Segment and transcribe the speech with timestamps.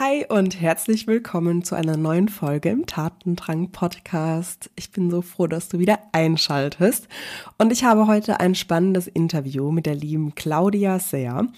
[0.00, 4.70] Hi und herzlich willkommen zu einer neuen Folge im Tatendrang Podcast.
[4.76, 7.08] Ich bin so froh, dass du wieder einschaltest.
[7.58, 11.48] Und ich habe heute ein spannendes Interview mit der lieben Claudia Seer.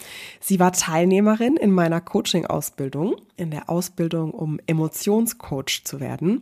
[0.41, 6.41] Sie war Teilnehmerin in meiner Coaching-Ausbildung, in der Ausbildung, um Emotionscoach zu werden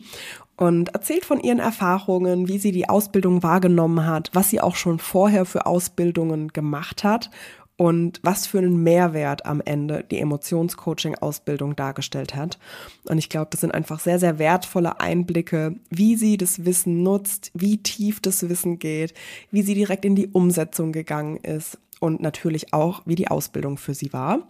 [0.59, 5.01] und erzählt von ihren Erfahrungen, wie sie die Ausbildung wahrgenommen hat, was sie auch schon
[5.01, 7.31] vorher für Ausbildungen gemacht hat
[7.79, 12.59] und was für einen Mehrwert am Ende die Emotionscoaching-Ausbildung dargestellt hat.
[13.05, 17.53] Und ich glaube, das sind einfach sehr, sehr wertvolle Einblicke, wie sie das Wissen nutzt,
[17.55, 19.15] wie tief das Wissen geht,
[19.53, 23.95] wie sie direkt in die Umsetzung gegangen ist und natürlich auch, wie die Ausbildung für
[23.95, 24.49] sie war.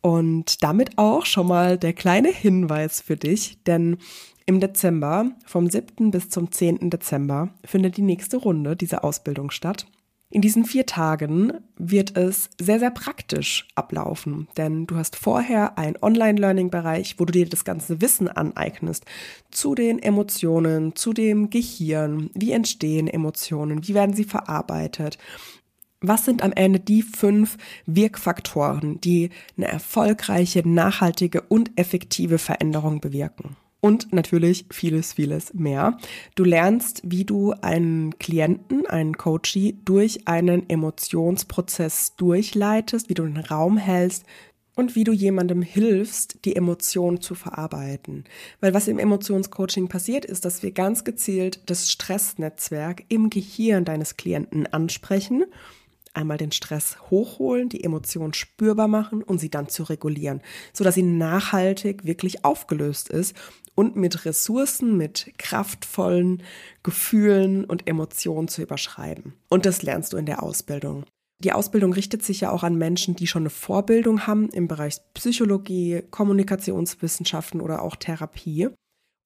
[0.00, 3.98] Und damit auch schon mal der kleine Hinweis für dich, denn
[4.46, 6.10] im Dezember, vom 7.
[6.10, 6.90] bis zum 10.
[6.90, 9.86] Dezember, findet die nächste Runde dieser Ausbildung statt.
[10.34, 15.94] In diesen vier Tagen wird es sehr, sehr praktisch ablaufen, denn du hast vorher einen
[16.02, 19.04] Online-Learning-Bereich, wo du dir das ganze Wissen aneignest
[19.52, 25.18] zu den Emotionen, zu dem Gehirn, wie entstehen Emotionen, wie werden sie verarbeitet,
[26.00, 33.56] was sind am Ende die fünf Wirkfaktoren, die eine erfolgreiche, nachhaltige und effektive Veränderung bewirken?
[33.84, 35.98] Und natürlich vieles, vieles mehr.
[36.36, 43.36] Du lernst, wie du einen Klienten, einen Coachie durch einen Emotionsprozess durchleitest, wie du den
[43.36, 44.24] Raum hältst,
[44.74, 48.24] und wie du jemandem hilfst, die Emotion zu verarbeiten.
[48.60, 54.16] Weil was im Emotionscoaching passiert, ist, dass wir ganz gezielt das Stressnetzwerk im Gehirn deines
[54.16, 55.44] Klienten ansprechen
[56.14, 60.40] einmal den Stress hochholen, die Emotion spürbar machen und sie dann zu regulieren,
[60.72, 63.36] so dass sie nachhaltig wirklich aufgelöst ist
[63.74, 66.42] und mit Ressourcen, mit kraftvollen
[66.82, 69.34] Gefühlen und Emotionen zu überschreiben.
[69.48, 71.04] Und das lernst du in der Ausbildung.
[71.40, 74.98] Die Ausbildung richtet sich ja auch an Menschen, die schon eine Vorbildung haben im Bereich
[75.14, 78.68] Psychologie, Kommunikationswissenschaften oder auch Therapie.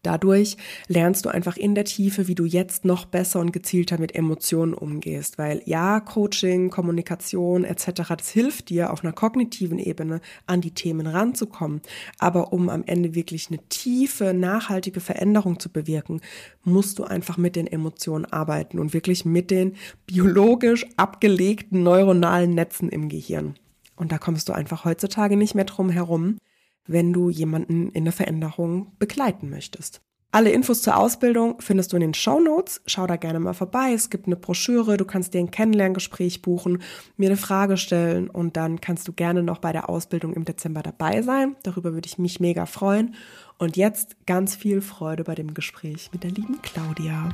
[0.03, 4.15] Dadurch lernst du einfach in der Tiefe, wie du jetzt noch besser und gezielter mit
[4.15, 10.61] Emotionen umgehst, weil ja, Coaching, Kommunikation etc., das hilft dir auf einer kognitiven Ebene an
[10.61, 11.81] die Themen ranzukommen,
[12.19, 16.21] aber um am Ende wirklich eine tiefe, nachhaltige Veränderung zu bewirken,
[16.63, 19.75] musst du einfach mit den Emotionen arbeiten und wirklich mit den
[20.07, 23.55] biologisch abgelegten neuronalen Netzen im Gehirn.
[23.97, 26.39] Und da kommst du einfach heutzutage nicht mehr drum herum,
[26.89, 30.01] wenn du jemanden in der Veränderung begleiten möchtest.
[30.31, 32.83] Alle Infos zur Ausbildung findest du in den Show Notes.
[32.85, 33.93] Schau da gerne mal vorbei.
[33.95, 36.83] Es gibt eine Broschüre, du kannst dir ein Kennenlerngespräch buchen,
[37.17, 40.83] mir eine Frage stellen und dann kannst du gerne noch bei der Ausbildung im Dezember
[40.83, 41.57] dabei sein.
[41.63, 43.15] Darüber würde ich mich mega freuen.
[43.57, 47.31] Und jetzt ganz viel Freude bei dem Gespräch mit der lieben Claudia.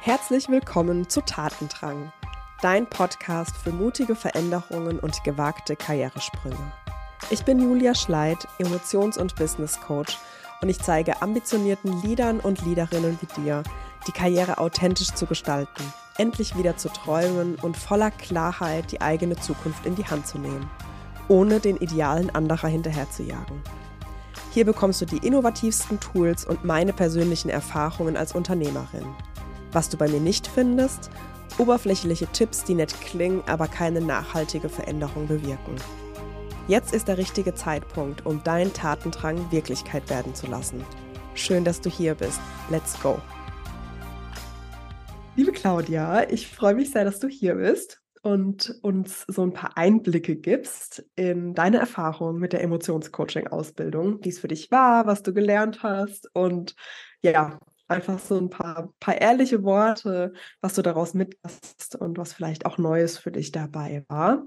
[0.00, 2.12] Herzlich willkommen zu Tatendrang,
[2.62, 6.83] dein Podcast für mutige Veränderungen und gewagte Karrieresprünge.
[7.30, 10.18] Ich bin Julia Schleid, Emotions- und Business Coach
[10.60, 13.62] und ich zeige ambitionierten Leadern und Leaderinnen wie dir,
[14.06, 15.82] die Karriere authentisch zu gestalten,
[16.18, 20.68] endlich wieder zu träumen und voller Klarheit die eigene Zukunft in die Hand zu nehmen,
[21.28, 23.62] ohne den Idealen anderer hinterherzujagen.
[24.52, 29.06] Hier bekommst du die innovativsten Tools und meine persönlichen Erfahrungen als Unternehmerin.
[29.72, 31.10] Was du bei mir nicht findest,
[31.56, 35.76] oberflächliche Tipps, die nett klingen, aber keine nachhaltige Veränderung bewirken.
[36.66, 40.82] Jetzt ist der richtige Zeitpunkt, um deinen Tatendrang Wirklichkeit werden zu lassen.
[41.34, 42.40] Schön, dass du hier bist.
[42.70, 43.20] Let's go.
[45.36, 49.76] Liebe Claudia, ich freue mich sehr, dass du hier bist und uns so ein paar
[49.76, 55.34] Einblicke gibst in deine Erfahrung mit der Emotionscoaching-Ausbildung, wie es für dich war, was du
[55.34, 56.74] gelernt hast und
[57.20, 57.58] ja,
[57.88, 62.78] einfach so ein paar, paar ehrliche Worte, was du daraus mitgast und was vielleicht auch
[62.78, 64.46] Neues für dich dabei war.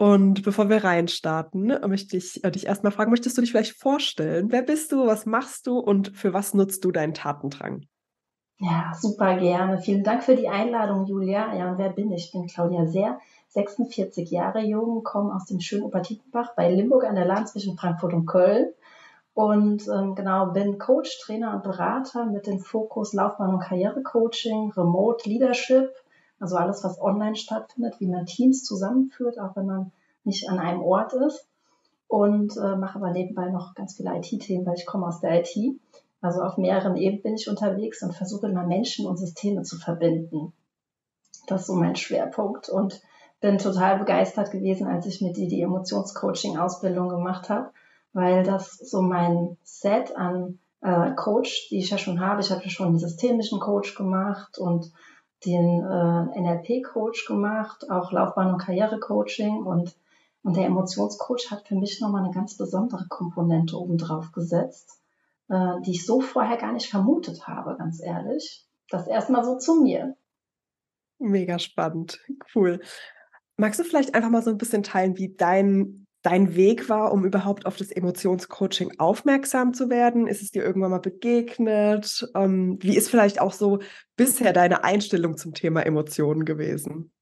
[0.00, 4.50] Und bevor wir reinstarten, möchte ich äh, dich erstmal fragen, möchtest du dich vielleicht vorstellen?
[4.50, 7.84] Wer bist du, was machst du und für was nutzt du deinen Tatendrang?
[8.56, 9.76] Ja, super gerne.
[9.76, 11.54] Vielen Dank für die Einladung, Julia.
[11.54, 12.24] Ja, und wer bin ich?
[12.24, 13.18] Ich bin Claudia Sehr,
[13.48, 18.14] 46 Jahre jung, komme aus dem schönen Obertietenbach bei Limburg an der Lahn zwischen Frankfurt
[18.14, 18.70] und Köln.
[19.34, 25.28] Und ähm, genau, bin Coach, Trainer und Berater mit dem Fokus Laufbahn- und Karrierecoaching, Remote
[25.28, 25.90] Leadership–
[26.40, 29.92] also alles, was online stattfindet, wie man Teams zusammenführt, auch wenn man
[30.24, 31.46] nicht an einem Ort ist.
[32.08, 35.56] Und äh, mache aber nebenbei noch ganz viele IT-Themen, weil ich komme aus der IT.
[36.20, 40.52] Also auf mehreren Ebenen bin ich unterwegs und versuche immer Menschen und Systeme zu verbinden.
[41.46, 43.00] Das ist so mein Schwerpunkt und
[43.40, 47.70] bin total begeistert gewesen, als ich mit dir die Emotionscoaching-Ausbildung gemacht habe,
[48.12, 52.42] weil das so mein Set an äh, Coach, die ich ja schon habe.
[52.42, 54.92] Ich hatte schon einen systemischen Coach gemacht und
[55.46, 59.96] den äh, NLP-Coach gemacht, auch Laufbahn- und Karrierecoaching und
[60.42, 65.00] Und der Emotionscoach hat für mich nochmal eine ganz besondere Komponente obendrauf gesetzt,
[65.48, 68.66] äh, die ich so vorher gar nicht vermutet habe, ganz ehrlich.
[68.88, 70.16] Das erstmal so zu mir.
[71.18, 72.18] Mega spannend,
[72.54, 72.80] cool.
[73.56, 77.26] Magst du vielleicht einfach mal so ein bisschen teilen, wie dein, dein Weg war, um
[77.26, 80.26] überhaupt auf das Emotionscoaching aufmerksam zu werden?
[80.26, 82.26] Ist es dir irgendwann mal begegnet?
[82.34, 83.80] Ähm, wie ist vielleicht auch so
[84.16, 87.12] bisher deine Einstellung zum Thema Emotionen gewesen?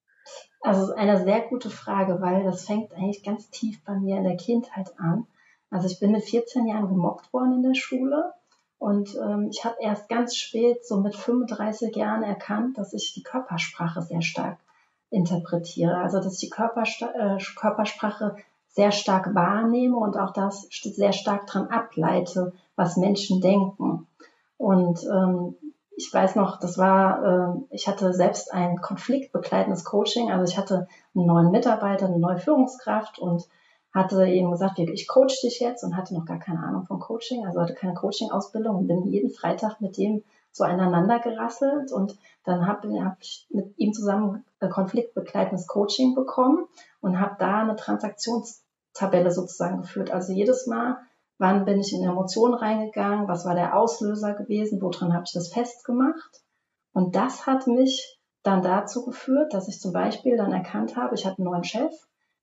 [0.60, 4.16] Also es ist eine sehr gute Frage, weil das fängt eigentlich ganz tief bei mir
[4.16, 5.26] in der Kindheit an.
[5.70, 8.32] Also ich bin mit 14 Jahren gemobbt worden in der Schule
[8.78, 13.22] und ähm, ich habe erst ganz spät, so mit 35 Jahren, erkannt, dass ich die
[13.22, 14.58] Körpersprache sehr stark
[15.10, 15.96] interpretiere.
[15.96, 18.36] Also dass ich die Körpersta äh, Körpersprache
[18.68, 24.06] sehr stark wahrnehme und auch das sehr stark daran ableite, was Menschen denken.
[24.56, 25.56] Und ähm,
[25.98, 30.30] ich weiß noch, das war, äh, ich hatte selbst ein konfliktbegleitendes Coaching.
[30.30, 33.48] Also ich hatte einen neuen Mitarbeiter, eine neue Führungskraft und
[33.92, 37.44] hatte eben gesagt, ich coach dich jetzt und hatte noch gar keine Ahnung von Coaching,
[37.44, 40.22] also hatte keine Coaching-Ausbildung und bin jeden Freitag mit dem
[40.52, 46.66] so aneinander gerasselt und dann habe hab ich mit ihm zusammen ein konfliktbegleitendes Coaching bekommen
[47.00, 50.12] und habe da eine Transaktionstabelle sozusagen geführt.
[50.12, 50.98] Also jedes Mal,
[51.38, 55.52] wann bin ich in Emotionen reingegangen, was war der Auslöser gewesen, woran habe ich das
[55.52, 56.42] festgemacht.
[56.92, 61.26] Und das hat mich dann dazu geführt, dass ich zum Beispiel dann erkannt habe, ich
[61.26, 61.92] hatte einen neuen Chef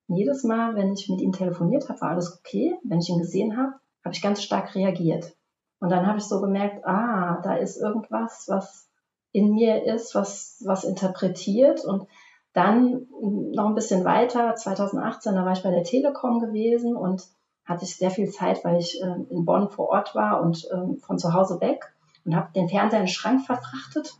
[0.08, 2.78] jedes Mal, wenn ich mit ihm telefoniert habe, war alles okay.
[2.84, 5.36] Wenn ich ihn gesehen habe, habe ich ganz stark reagiert.
[5.80, 8.90] Und dann habe ich so gemerkt, ah, da ist irgendwas, was
[9.32, 11.84] in mir ist, was, was interpretiert.
[11.84, 12.08] Und
[12.54, 13.08] dann
[13.52, 17.24] noch ein bisschen weiter, 2018, da war ich bei der Telekom gewesen und
[17.66, 21.00] hatte ich sehr viel Zeit, weil ich äh, in Bonn vor Ort war und äh,
[21.00, 21.94] von zu Hause weg
[22.26, 24.14] und habe den Fernseher in den Schrank verfrachtet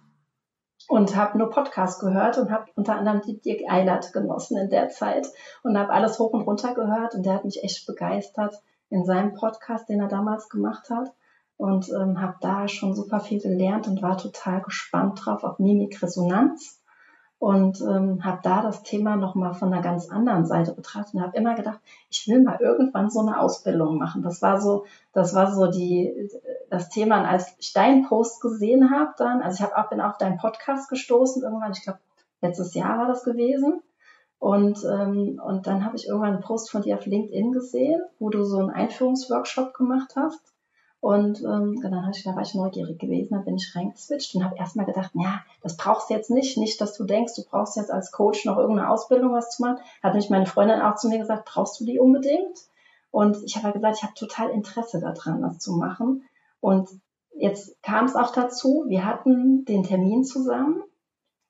[0.88, 4.90] und habe nur Podcast gehört und habe unter anderem die Dirk Eilert genossen in der
[4.90, 5.28] Zeit
[5.64, 8.56] und habe alles hoch und runter gehört und der hat mich echt begeistert
[8.90, 11.12] in seinem Podcast, den er damals gemacht hat
[11.58, 16.82] und ähm, habe da schon super viel gelernt und war total gespannt drauf auf Mimikresonanz
[17.38, 21.38] und ähm, habe da das Thema nochmal von einer ganz anderen Seite betrachtet und habe
[21.38, 21.80] immer gedacht,
[22.10, 24.24] ich will mal irgendwann so eine Ausbildung machen.
[24.24, 26.30] Das war so, das war so die
[26.70, 27.20] das Thema.
[27.20, 30.38] Und als ich deinen Post gesehen habe, dann, also ich habe auch bin auf deinen
[30.38, 32.00] Podcast gestoßen irgendwann, ich glaube
[32.42, 33.82] letztes Jahr war das gewesen.
[34.40, 38.30] Und, ähm, und dann habe ich irgendwann einen Post von dir auf LinkedIn gesehen, wo
[38.30, 40.55] du so einen Einführungsworkshop gemacht hast.
[41.06, 44.58] Und ähm, dann ich, da war ich neugierig gewesen, dann bin ich reingeswitcht und habe
[44.58, 46.58] erstmal gedacht, ja, das brauchst du jetzt nicht.
[46.58, 49.78] Nicht, dass du denkst, du brauchst jetzt als Coach noch irgendeine Ausbildung was zu machen.
[50.02, 52.58] Hat nämlich meine Freundin auch zu mir gesagt, brauchst du die unbedingt?
[53.12, 56.24] Und ich habe gesagt, ich habe total Interesse daran, das zu machen.
[56.60, 56.90] Und
[57.38, 60.82] jetzt kam es auch dazu, wir hatten den Termin zusammen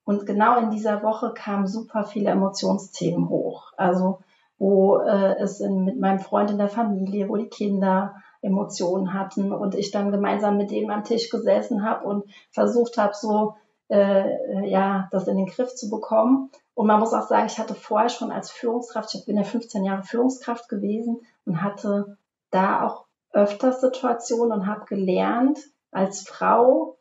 [0.04, 3.72] und genau in dieser Woche kamen super viele Emotionsthemen hoch.
[3.78, 4.20] Also
[4.58, 9.52] wo äh, es in, mit meinem Freund in der Familie, wo die Kinder Emotionen hatten
[9.52, 13.56] und ich dann gemeinsam mit denen am Tisch gesessen habe und versucht habe, so
[13.90, 16.52] äh, ja, das in den Griff zu bekommen.
[16.74, 19.84] Und man muss auch sagen, ich hatte vorher schon als Führungskraft, ich bin ja 15
[19.84, 22.18] Jahre Führungskraft gewesen und hatte
[22.52, 25.60] da auch öfters Situationen und habe gelernt,
[25.92, 26.98] als Frau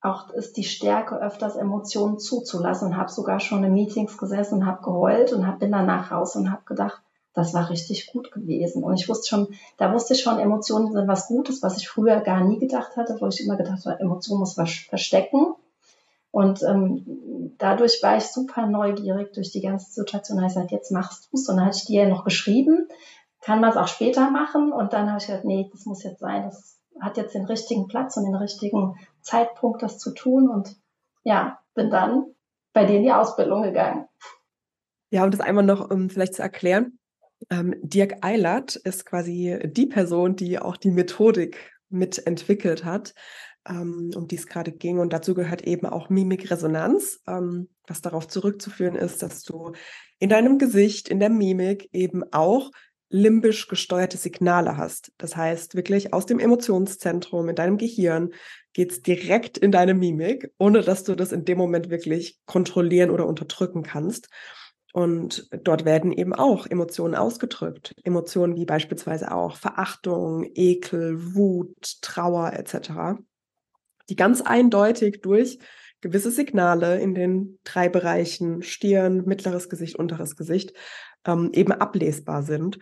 [0.00, 4.66] auch ist die Stärke, öfters Emotionen zuzulassen und habe sogar schon in Meetings gesessen und
[4.66, 7.02] habe geheult und hab, bin danach raus und habe gedacht,
[7.36, 8.82] das war richtig gut gewesen.
[8.82, 12.20] Und ich wusste schon, da wusste ich schon, Emotionen sind was Gutes, was ich früher
[12.20, 15.54] gar nie gedacht hatte, wo ich immer gedacht habe, Emotionen muss was verstecken.
[16.30, 20.38] Und ähm, dadurch war ich super neugierig durch die ganze Situation.
[20.38, 21.46] Da habe ich gesagt, jetzt machst du es.
[21.46, 22.88] Und dann hatte ich dir ja noch geschrieben,
[23.42, 24.72] kann man es auch später machen.
[24.72, 26.44] Und dann habe ich gesagt, nee, das muss jetzt sein.
[26.44, 30.48] Das hat jetzt den richtigen Platz und den richtigen Zeitpunkt, das zu tun.
[30.48, 30.74] Und
[31.22, 32.24] ja, bin dann
[32.72, 34.08] bei dir in die Ausbildung gegangen.
[35.10, 36.98] Ja, um das einmal noch um vielleicht zu erklären.
[37.50, 43.14] Ähm, Dirk Eilert ist quasi die Person, die auch die Methodik mitentwickelt hat,
[43.68, 44.98] ähm, um die es gerade ging.
[44.98, 49.72] Und dazu gehört eben auch Mimikresonanz, ähm, was darauf zurückzuführen ist, dass du
[50.18, 52.70] in deinem Gesicht, in der Mimik eben auch
[53.08, 55.12] limbisch gesteuerte Signale hast.
[55.16, 58.32] Das heißt, wirklich aus dem Emotionszentrum in deinem Gehirn
[58.72, 63.10] geht es direkt in deine Mimik, ohne dass du das in dem Moment wirklich kontrollieren
[63.10, 64.28] oder unterdrücken kannst.
[64.96, 67.94] Und dort werden eben auch Emotionen ausgedrückt.
[68.02, 73.20] Emotionen wie beispielsweise auch Verachtung, Ekel, Wut, Trauer etc.,
[74.08, 75.58] die ganz eindeutig durch
[76.00, 80.72] gewisse Signale in den drei Bereichen Stirn, mittleres Gesicht, unteres Gesicht
[81.26, 82.78] ähm, eben ablesbar sind.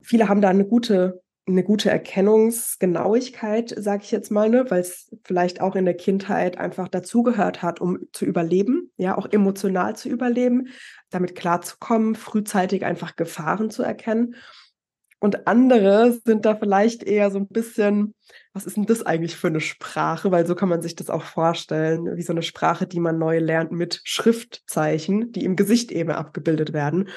[0.00, 5.14] Viele haben da eine gute eine gute Erkennungsgenauigkeit, sage ich jetzt mal, ne, weil es
[5.24, 10.08] vielleicht auch in der Kindheit einfach dazugehört hat, um zu überleben, ja, auch emotional zu
[10.08, 10.68] überleben,
[11.10, 14.34] damit klarzukommen, frühzeitig einfach Gefahren zu erkennen.
[15.20, 18.14] Und andere sind da vielleicht eher so ein bisschen,
[18.52, 20.30] was ist denn das eigentlich für eine Sprache?
[20.30, 23.40] Weil so kann man sich das auch vorstellen, wie so eine Sprache, die man neu
[23.40, 27.08] lernt mit Schriftzeichen, die im Gesicht eben abgebildet werden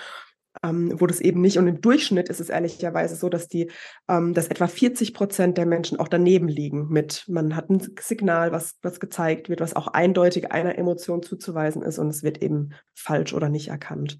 [0.63, 3.71] ähm, wo das eben nicht, und im Durchschnitt ist es ehrlicherweise so, dass die,
[4.07, 8.51] ähm, dass etwa 40 Prozent der Menschen auch daneben liegen mit, man hat ein Signal,
[8.51, 12.71] was, was gezeigt wird, was auch eindeutig einer Emotion zuzuweisen ist und es wird eben
[12.93, 14.19] falsch oder nicht erkannt.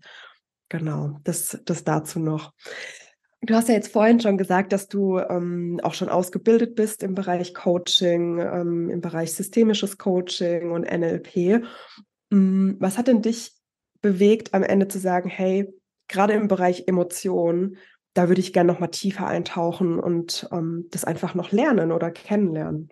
[0.69, 2.53] Genau, das, das dazu noch.
[3.43, 7.15] Du hast ja jetzt vorhin schon gesagt, dass du ähm, auch schon ausgebildet bist im
[7.15, 11.63] Bereich Coaching, ähm, im Bereich systemisches Coaching und NLP.
[12.29, 13.53] Mm, was hat denn dich
[14.01, 15.73] bewegt, am Ende zu sagen, hey,
[16.11, 17.77] gerade im Bereich Emotionen,
[18.13, 22.11] da würde ich gerne noch mal tiefer eintauchen und ähm, das einfach noch lernen oder
[22.11, 22.89] kennenlernen.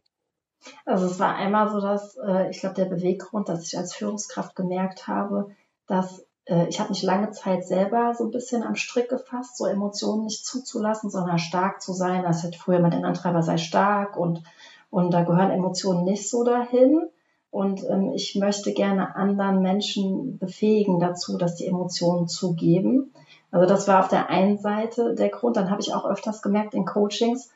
[0.85, 4.55] Also es war einmal so, dass äh, ich glaube der Beweggrund, dass ich als Führungskraft
[4.55, 5.49] gemerkt habe,
[5.87, 9.65] dass äh, ich habe mich lange Zeit selber so ein bisschen am Strick gefasst, so
[9.65, 12.23] Emotionen nicht zuzulassen, sondern stark zu sein.
[12.23, 14.43] Das hat früher mal den Antreiber sei stark und
[14.89, 17.09] und da gehören Emotionen nicht so dahin.
[17.51, 23.11] Und ähm, ich möchte gerne anderen Menschen befähigen dazu, dass die Emotionen zugeben.
[23.51, 25.57] Also das war auf der einen Seite der Grund.
[25.57, 27.49] Dann habe ich auch öfters gemerkt in Coachings,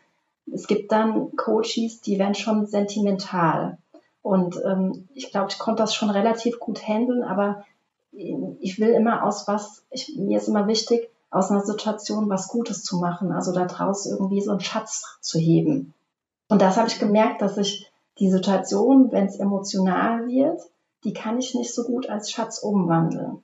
[0.52, 3.78] es gibt dann Coaches, die werden schon sentimental.
[4.22, 7.64] Und ähm, ich glaube, ich konnte das schon relativ gut handeln, aber
[8.12, 12.84] ich will immer aus was, ich, mir ist immer wichtig, aus einer Situation was Gutes
[12.84, 15.94] zu machen, also da draus irgendwie so einen Schatz zu heben.
[16.48, 20.62] Und das habe ich gemerkt, dass ich die Situation, wenn es emotional wird,
[21.04, 23.44] die kann ich nicht so gut als Schatz umwandeln.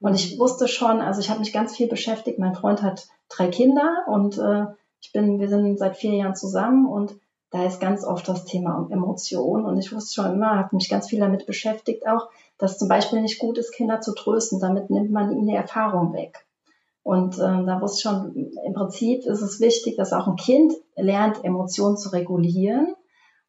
[0.00, 2.38] Und ich wusste schon, also ich habe mich ganz viel beschäftigt.
[2.38, 4.66] Mein Freund hat drei Kinder und äh,
[5.00, 7.14] ich bin, wir sind seit vier Jahren zusammen und
[7.50, 9.64] da ist ganz oft das Thema um Emotionen.
[9.64, 12.28] Und ich wusste schon immer, habe mich ganz viel damit beschäftigt, auch,
[12.58, 14.58] dass zum Beispiel nicht gut ist, Kinder zu trösten.
[14.58, 16.46] Damit nimmt man ihnen die Erfahrung weg.
[17.04, 20.72] Und äh, da wusste ich schon, im Prinzip ist es wichtig, dass auch ein Kind
[20.96, 22.94] lernt, Emotionen zu regulieren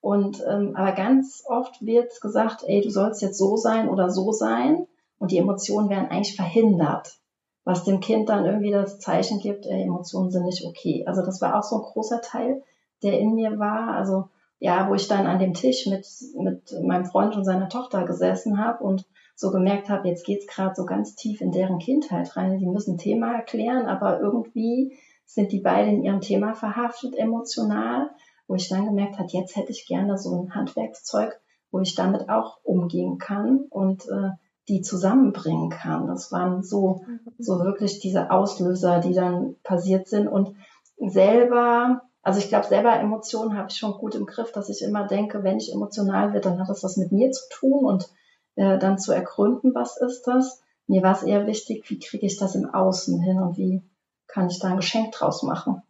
[0.03, 4.33] und ähm, aber ganz oft wird gesagt, ey, du sollst jetzt so sein oder so
[4.33, 4.86] sein
[5.17, 7.19] und die Emotionen werden eigentlich verhindert,
[7.63, 11.05] was dem Kind dann irgendwie das Zeichen gibt, ey, Emotionen sind nicht okay.
[11.07, 12.63] Also das war auch so ein großer Teil,
[13.01, 13.95] der in mir war.
[13.95, 14.27] Also
[14.60, 16.05] ja, wo ich dann an dem Tisch mit
[16.36, 19.05] mit meinem Freund und seiner Tochter gesessen habe und
[19.36, 22.60] so gemerkt habe, jetzt geht's gerade so ganz tief in deren Kindheit rein.
[22.60, 28.10] Die müssen ein Thema erklären, aber irgendwie sind die beiden in ihrem Thema verhaftet emotional
[28.48, 31.40] wo ich dann gemerkt habe, jetzt hätte ich gerne so ein Handwerkszeug,
[31.72, 34.32] wo ich damit auch umgehen kann und äh,
[34.68, 36.08] die zusammenbringen kann.
[36.08, 37.06] Das waren so,
[37.38, 40.56] so wirklich diese Auslöser, die dann passiert sind und
[40.98, 45.08] selber, also ich glaube, selber Emotionen habe ich schon gut im Griff, dass ich immer
[45.08, 48.10] denke, wenn ich emotional werde, dann hat das was mit mir zu tun und
[48.56, 50.62] äh, dann zu ergründen, was ist das.
[50.88, 53.82] Mir war es eher wichtig, wie kriege ich das im Außen hin und wie
[54.28, 55.82] kann ich da ein Geschenk draus machen.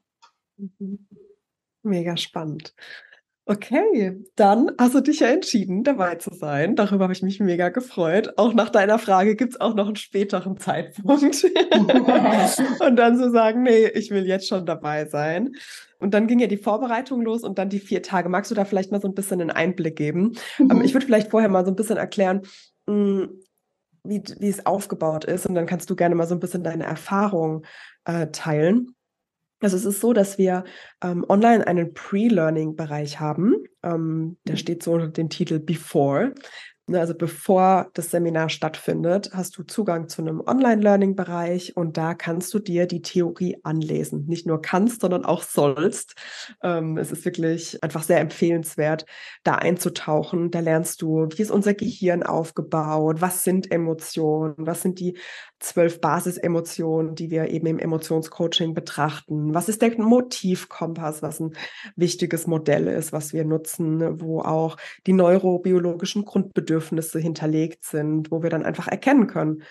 [0.58, 1.08] Mhm.
[1.84, 2.74] Mega spannend.
[3.46, 6.78] Okay, dann hast du dich ja entschieden, dabei zu sein.
[6.78, 8.38] Darüber habe ich mich mega gefreut.
[8.38, 11.44] Auch nach deiner Frage gibt es auch noch einen späteren Zeitpunkt.
[12.80, 15.56] und dann zu so sagen, nee, ich will jetzt schon dabei sein.
[16.00, 18.30] Und dann ging ja die Vorbereitung los und dann die vier Tage.
[18.30, 20.38] Magst du da vielleicht mal so ein bisschen einen Einblick geben?
[20.58, 20.82] Mhm.
[20.82, 22.44] ich würde vielleicht vorher mal so ein bisschen erklären,
[22.88, 23.42] hm,
[24.06, 25.48] wie, wie es aufgebaut ist.
[25.48, 27.66] Und dann kannst du gerne mal so ein bisschen deine Erfahrung
[28.06, 28.96] äh, teilen.
[29.64, 30.66] Also es ist so, dass wir
[31.02, 33.64] ähm, online einen Pre-Learning-Bereich haben.
[33.82, 34.58] Ähm, der mhm.
[34.58, 36.34] steht so unter dem Titel Before.
[36.86, 42.54] Ne, also bevor das Seminar stattfindet, hast du Zugang zu einem Online-Learning-Bereich und da kannst
[42.54, 44.26] du dir die Theorie anlesen.
[44.28, 46.16] Nicht nur kannst, sondern auch sollst.
[46.62, 49.06] Ähm, es ist wirklich einfach sehr empfehlenswert,
[49.46, 50.52] da einzutauchen.
[50.52, 55.18] Da lernst du, wie ist unser Gehirn aufgebaut, was sind Emotionen, was sind die
[55.64, 59.54] zwölf Basisemotionen, die wir eben im Emotionscoaching betrachten.
[59.54, 61.54] Was ist der Motivkompass, was ein
[61.96, 64.78] wichtiges Modell ist, was wir nutzen, wo auch
[65.08, 69.64] die neurobiologischen Grundbedürfnisse hinterlegt sind, wo wir dann einfach erkennen können,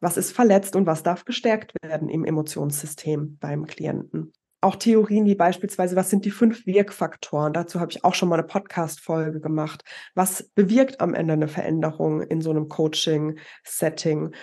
[0.00, 4.32] was ist verletzt und was darf gestärkt werden im Emotionssystem beim Klienten.
[4.62, 7.54] Auch Theorien wie beispielsweise, was sind die fünf Wirkfaktoren?
[7.54, 9.82] Dazu habe ich auch schon mal eine Podcast-Folge gemacht.
[10.14, 14.34] Was bewirkt am Ende eine Veränderung in so einem Coaching-Setting?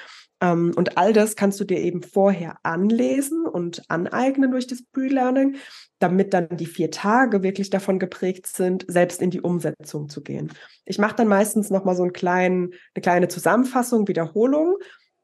[0.42, 5.56] Ähm, und all das kannst du dir eben vorher anlesen und aneignen durch das Pre-Learning,
[6.00, 10.52] damit dann die vier Tage wirklich davon geprägt sind, selbst in die Umsetzung zu gehen.
[10.86, 14.78] Ich mache dann meistens nochmal so einen kleinen, eine kleine Zusammenfassung, Wiederholung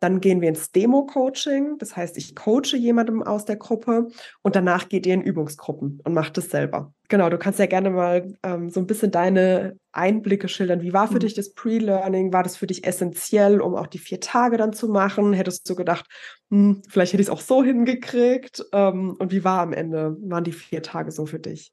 [0.03, 1.77] Dann gehen wir ins Demo-Coaching.
[1.77, 4.09] Das heißt, ich coache jemandem aus der Gruppe
[4.41, 6.93] und danach geht ihr in Übungsgruppen und macht es selber.
[7.07, 10.81] Genau, du kannst ja gerne mal ähm, so ein bisschen deine Einblicke schildern.
[10.81, 11.19] Wie war für mhm.
[11.19, 12.33] dich das Pre-Learning?
[12.33, 15.31] War das für dich essentiell, um auch die vier Tage dann zu machen?
[15.31, 16.05] Hättest du gedacht,
[16.49, 18.65] hm, vielleicht hätte ich es auch so hingekriegt?
[18.73, 21.71] Ähm, und wie war am Ende, waren die vier Tage so für dich?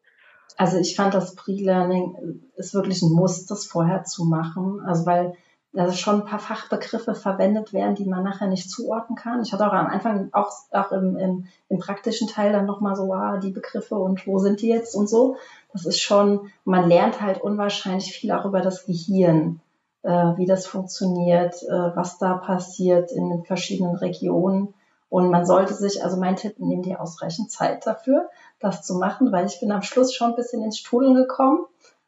[0.56, 4.80] Also ich fand das Pre-Learning ist wirklich ein Muss, das vorher zu machen.
[4.86, 5.32] Also weil
[5.72, 9.42] da schon ein paar Fachbegriffe verwendet werden, die man nachher nicht zuordnen kann.
[9.42, 13.12] Ich hatte auch am Anfang auch, auch im, im, im praktischen Teil dann nochmal so,
[13.12, 15.36] ah, die Begriffe und wo sind die jetzt und so.
[15.72, 19.60] Das ist schon, man lernt halt unwahrscheinlich viel auch über das Gehirn,
[20.02, 24.74] äh, wie das funktioniert, äh, was da passiert in den verschiedenen Regionen.
[25.08, 29.30] Und man sollte sich, also mein Tipp, nimm dir ausreichend Zeit dafür, das zu machen,
[29.30, 31.66] weil ich bin am Schluss schon ein bisschen ins Studeln gekommen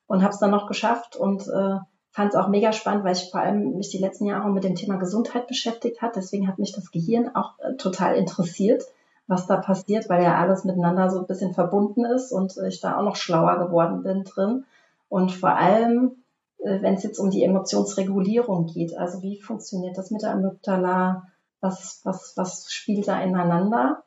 [0.08, 1.78] und habe es dann noch geschafft und äh,
[2.12, 4.74] fand es auch mega spannend, weil ich vor allem mich die letzten Jahre mit dem
[4.74, 6.14] Thema Gesundheit beschäftigt hat.
[6.14, 8.84] Deswegen hat mich das Gehirn auch äh, total interessiert,
[9.26, 12.98] was da passiert, weil ja alles miteinander so ein bisschen verbunden ist und ich da
[12.98, 14.66] auch noch schlauer geworden bin drin.
[15.08, 16.16] Und vor allem,
[16.58, 21.28] äh, wenn es jetzt um die Emotionsregulierung geht, also wie funktioniert das mit der Amygdala,
[21.60, 24.02] was, was, was spielt da ineinander?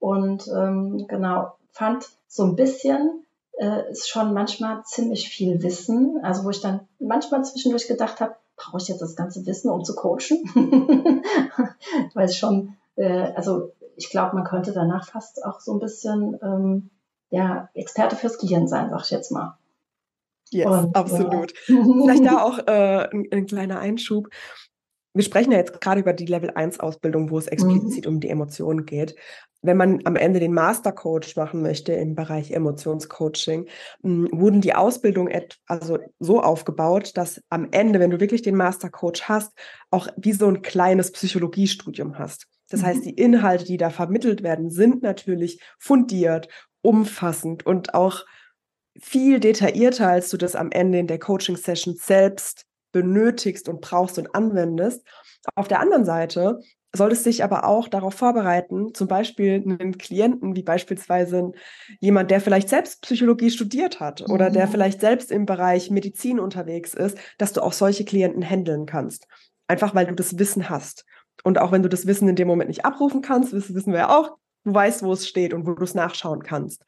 [0.00, 3.23] Und ähm, genau, fand so ein bisschen
[3.58, 6.20] äh, ist schon manchmal ziemlich viel Wissen.
[6.22, 9.84] Also wo ich dann manchmal zwischendurch gedacht habe, brauche ich jetzt das ganze Wissen, um
[9.84, 10.44] zu coachen?
[12.14, 16.38] Weil es schon, äh, also ich glaube, man könnte danach fast auch so ein bisschen
[16.42, 16.90] ähm,
[17.30, 19.58] ja, Experte fürs Gehirn sein, sag ich jetzt mal.
[20.50, 21.52] Yes, Und, absolut.
[21.66, 21.76] Ja.
[22.02, 24.28] Vielleicht da auch äh, ein, ein, kleiner Einschub.
[25.14, 28.14] Wir sprechen ja jetzt gerade über die Level 1 Ausbildung, wo es explizit mhm.
[28.14, 29.14] um die Emotionen geht
[29.64, 33.66] wenn man am Ende den Mastercoach machen möchte im Bereich Emotionscoaching,
[34.02, 35.28] hm, wurden die Ausbildung
[35.66, 39.52] also so aufgebaut, dass am Ende, wenn du wirklich den Mastercoach hast,
[39.90, 42.46] auch wie so ein kleines Psychologiestudium hast.
[42.68, 42.86] Das mhm.
[42.86, 46.48] heißt, die Inhalte, die da vermittelt werden, sind natürlich fundiert,
[46.82, 48.26] umfassend und auch
[49.00, 54.34] viel detaillierter, als du das am Ende in der Coaching-Session selbst benötigst und brauchst und
[54.34, 55.04] anwendest.
[55.56, 56.60] Auf der anderen Seite
[56.94, 61.50] solltest dich aber auch darauf vorbereiten, zum Beispiel einen Klienten, wie beispielsweise
[62.00, 64.32] jemand, der vielleicht selbst Psychologie studiert hat mhm.
[64.32, 64.70] oder der mhm.
[64.70, 69.26] vielleicht selbst im Bereich Medizin unterwegs ist, dass du auch solche Klienten handeln kannst.
[69.66, 71.04] Einfach weil du das Wissen hast.
[71.42, 74.00] Und auch wenn du das Wissen in dem Moment nicht abrufen kannst, das wissen wir
[74.00, 76.84] ja auch, du weißt, wo es steht und wo du es nachschauen kannst.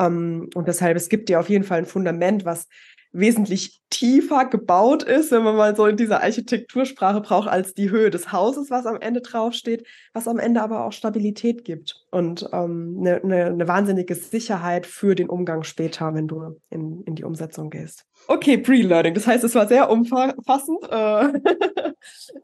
[0.00, 2.68] Ähm, und deshalb, es gibt dir auf jeden Fall ein Fundament, was
[3.12, 8.10] wesentlich tiefer gebaut ist, wenn man mal so in dieser Architektursprache braucht, als die Höhe
[8.10, 12.96] des Hauses, was am Ende draufsteht, was am Ende aber auch Stabilität gibt und ähm,
[13.00, 17.68] eine, eine, eine wahnsinnige Sicherheit für den Umgang später, wenn du in, in die Umsetzung
[17.68, 18.06] gehst.
[18.28, 19.14] Okay, Pre-Learning.
[19.14, 20.78] Das heißt, es war sehr umfassend.
[20.88, 21.32] Äh,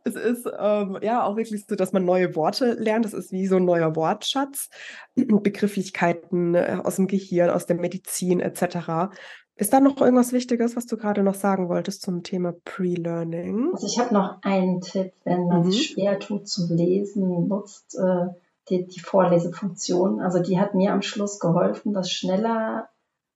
[0.04, 3.04] es ist ähm, ja auch wirklich so, dass man neue Worte lernt.
[3.04, 4.68] Das ist wie so ein neuer Wortschatz.
[5.14, 9.10] Begrifflichkeiten äh, aus dem Gehirn, aus der Medizin etc.
[9.58, 13.70] Ist da noch irgendwas Wichtiges, was du gerade noch sagen wolltest zum Thema Pre-Learning?
[13.72, 15.72] Also ich habe noch einen Tipp, wenn man mhm.
[15.72, 18.26] sich schwer tut zu lesen, nutzt äh,
[18.68, 20.20] die, die, Vorlesefunktion.
[20.20, 22.88] Also die hat mir am Schluss geholfen, das schneller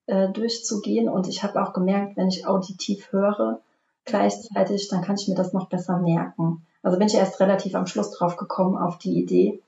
[0.06, 1.08] äh, durchzugehen.
[1.08, 3.58] Und ich habe auch gemerkt, wenn ich auditiv höre,
[4.04, 6.64] gleichzeitig, dann kann ich mir das noch besser merken.
[6.84, 9.60] Also bin ich erst relativ am Schluss drauf gekommen auf die Idee.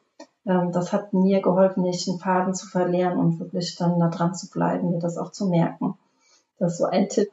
[0.47, 4.37] Ähm, das hat mir geholfen, nicht den Faden zu verlieren und wirklich dann da dran
[4.37, 5.97] zu bleiben, mir das auch zu merken.
[6.59, 7.29] Das ist so ein Tipp.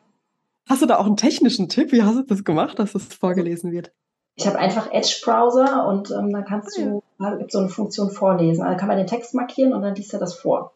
[0.70, 1.92] Hast du da auch einen technischen Tipp?
[1.92, 3.92] Wie hast du das gemacht, dass das vorgelesen wird?
[4.36, 8.10] Ich habe einfach Edge-Browser und ähm, dann kannst ah, du, da gibt so eine Funktion
[8.10, 8.64] vorlesen.
[8.64, 10.74] Also kann man den Text markieren und dann liest er das vor.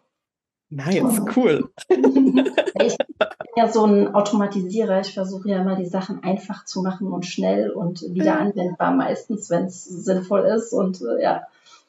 [0.70, 1.26] Nice, oh.
[1.36, 1.70] cool.
[1.90, 5.00] ich bin ja so ein Automatisierer.
[5.02, 8.40] Ich versuche ja immer die Sachen einfach zu machen und schnell und wieder ja.
[8.40, 10.74] anwendbar, meistens, wenn es sinnvoll ist.
[10.74, 11.48] Und äh, ja.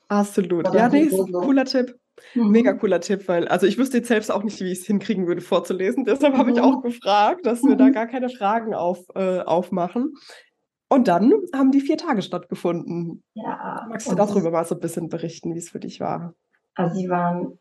[0.09, 0.73] Absolut.
[0.73, 1.99] Ja, nee, ist ein cooler Tipp.
[2.35, 2.51] Mhm.
[2.51, 5.27] Mega cooler Tipp, weil, also ich wüsste jetzt selbst auch nicht, wie ich es hinkriegen
[5.27, 6.05] würde, vorzulesen.
[6.05, 6.39] Deshalb mhm.
[6.39, 6.63] habe ich mhm.
[6.63, 7.93] auch gefragt, dass wir da mhm.
[7.93, 10.15] gar keine Fragen auf, äh, aufmachen.
[10.89, 13.25] Und dann haben die vier Tage stattgefunden.
[13.35, 13.87] Ja.
[13.89, 16.35] Magst du darüber mal so ein bisschen berichten, wie es für dich war?
[16.75, 17.59] Also sie waren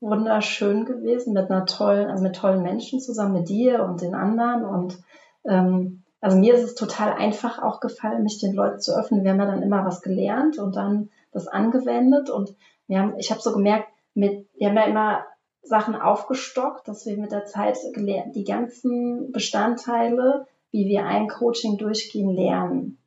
[0.00, 4.64] wunderschön gewesen mit einer tollen, also mit tollen Menschen zusammen mit dir und den anderen.
[4.64, 4.98] Und
[5.44, 9.22] ähm, also mir ist es total einfach auch gefallen, mich den Leuten zu öffnen.
[9.22, 12.30] Wir haben ja dann immer was gelernt und dann das angewendet.
[12.30, 12.54] Und
[12.86, 15.24] wir haben, ich habe so gemerkt, mit, wir haben ja immer
[15.62, 22.30] Sachen aufgestockt, dass wir mit der Zeit die ganzen Bestandteile, wie wir ein Coaching durchgehen,
[22.30, 22.98] lernen.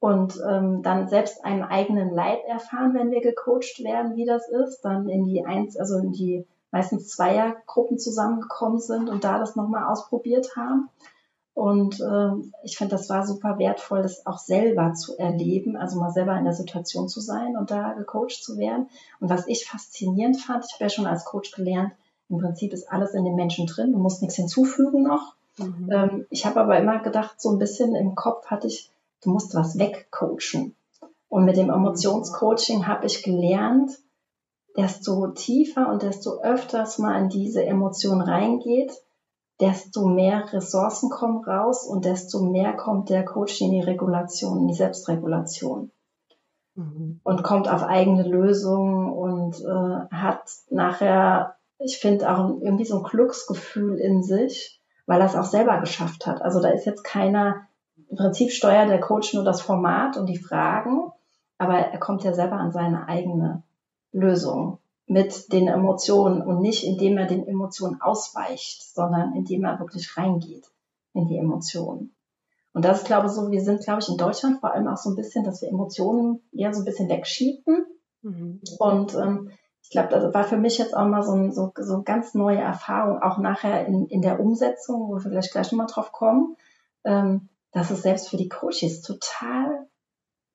[0.00, 4.80] Und ähm, dann selbst einen eigenen Leid erfahren, wenn wir gecoacht werden, wie das ist,
[4.80, 9.84] dann in die eins, also in die meistens Zweiergruppen zusammengekommen sind und da das nochmal
[9.84, 10.88] ausprobiert haben.
[11.54, 12.30] Und äh,
[12.64, 16.44] ich finde, das war super wertvoll, das auch selber zu erleben, also mal selber in
[16.44, 18.88] der Situation zu sein und da gecoacht zu werden.
[19.20, 21.92] Und was ich faszinierend fand, ich habe ja schon als Coach gelernt,
[22.30, 25.34] im Prinzip ist alles in den Menschen drin, du musst nichts hinzufügen noch.
[25.58, 25.90] Mhm.
[25.92, 28.90] Ähm, ich habe aber immer gedacht, so ein bisschen im Kopf hatte ich,
[29.22, 30.74] du musst was wegcoachen.
[31.28, 33.98] Und mit dem Emotionscoaching habe ich gelernt,
[34.76, 38.92] desto tiefer und desto öfters man in diese Emotion reingeht,
[39.62, 44.66] desto mehr Ressourcen kommen raus und desto mehr kommt der Coach in die Regulation, in
[44.66, 45.92] die Selbstregulation.
[46.74, 47.20] Mhm.
[47.22, 53.04] Und kommt auf eigene Lösungen und äh, hat nachher, ich finde, auch irgendwie so ein
[53.04, 56.42] Glücksgefühl in sich, weil er es auch selber geschafft hat.
[56.42, 57.68] Also da ist jetzt keiner,
[58.08, 61.12] im Prinzip steuert der Coach nur das Format und die Fragen,
[61.58, 63.62] aber er kommt ja selber an seine eigene
[64.10, 64.78] Lösung
[65.12, 70.66] mit den Emotionen und nicht indem er den Emotionen ausweicht, sondern indem er wirklich reingeht
[71.12, 72.14] in die Emotionen.
[72.72, 74.96] Und das ist, glaube ich, so, wir sind, glaube ich, in Deutschland vor allem auch
[74.96, 77.84] so ein bisschen, dass wir Emotionen eher so ein bisschen wegschieben.
[78.22, 78.60] Mhm.
[78.78, 79.50] Und ähm,
[79.82, 82.32] ich glaube, das war für mich jetzt auch mal so, ein, so, so eine ganz
[82.32, 86.56] neue Erfahrung, auch nachher in, in der Umsetzung, wo wir vielleicht gleich nochmal drauf kommen,
[87.04, 89.86] ähm, dass es selbst für die Coaches total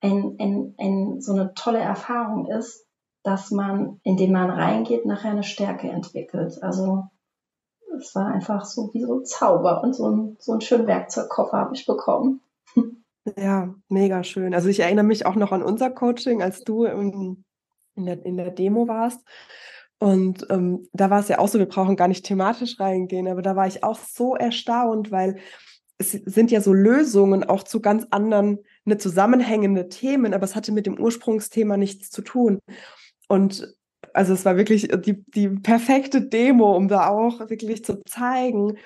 [0.02, 2.87] ein, ein, ein, so eine tolle Erfahrung ist,
[3.28, 6.64] dass man, indem man reingeht, nachher eine Stärke entwickelt.
[6.64, 7.04] Also
[8.00, 11.58] es war einfach so wie so ein Zauber und so ein, so ein schönen Werkzeugkoffer
[11.58, 12.40] habe ich bekommen.
[13.38, 14.54] Ja, mega schön.
[14.54, 17.44] Also ich erinnere mich auch noch an unser Coaching, als du in,
[17.96, 19.20] in, der, in der Demo warst.
[20.00, 23.42] Und ähm, da war es ja auch so, wir brauchen gar nicht thematisch reingehen, aber
[23.42, 25.40] da war ich auch so erstaunt, weil
[25.98, 30.72] es sind ja so Lösungen auch zu ganz anderen, eine zusammenhängende Themen, aber es hatte
[30.72, 32.60] mit dem Ursprungsthema nichts zu tun.
[33.28, 33.76] Und
[34.14, 38.78] also es war wirklich die, die perfekte Demo, um da auch wirklich zu zeigen,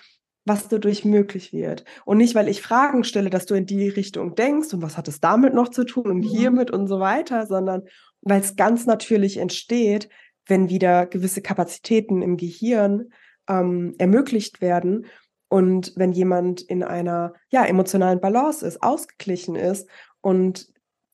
[0.45, 1.86] was dadurch möglich wird.
[2.06, 5.08] Und nicht, weil ich Fragen stelle, dass du in die Richtung denkst und was hat
[5.08, 6.30] es damit noch zu tun und mhm.
[6.30, 7.84] hiermit und so weiter, sondern
[8.21, 10.10] weil es ganz natürlich entsteht,
[10.47, 13.12] wenn wieder gewisse Kapazitäten im Gehirn
[13.47, 15.06] ähm, ermöglicht werden
[15.49, 19.88] und wenn jemand in einer ja, emotionalen Balance ist, ausgeglichen ist
[20.21, 20.67] und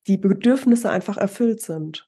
[0.08, 2.07] die Bedürfnisse einfach erfüllt sind.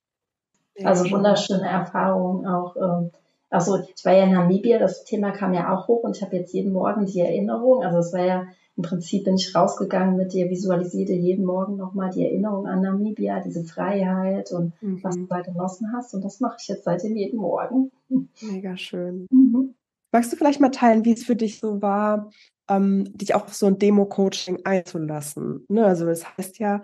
[0.86, 2.76] Also wunderschöne Erfahrungen auch.
[2.76, 3.12] Ähm,
[3.50, 6.36] also ich war ja in Namibia, das Thema kam ja auch hoch und ich habe
[6.36, 7.84] jetzt jeden Morgen die Erinnerung.
[7.84, 8.48] Also es war ja
[8.80, 13.42] im Prinzip bin ich rausgegangen mit dir, visualisierte jeden Morgen nochmal die Erinnerung an Namibia,
[13.42, 15.04] diese Freiheit und mhm.
[15.04, 16.14] was du da genossen hast.
[16.14, 17.92] Und das mache ich jetzt seitdem jeden Morgen.
[18.42, 19.28] Mega schön.
[19.50, 19.76] Mhm.
[20.12, 22.32] Magst du vielleicht mal teilen, wie es für dich so war,
[22.68, 25.66] ähm, dich auch auf so ein Demo-Coaching einzulassen?
[25.68, 25.86] Ne?
[25.86, 26.82] Also das heißt ja,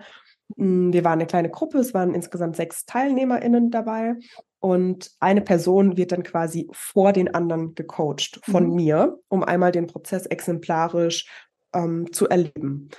[0.56, 4.14] wir waren eine kleine Gruppe, es waren insgesamt sechs TeilnehmerInnen dabei
[4.60, 8.74] und eine Person wird dann quasi vor den anderen gecoacht von mhm.
[8.74, 11.26] mir, um einmal den Prozess exemplarisch
[11.74, 12.90] ähm, zu erleben.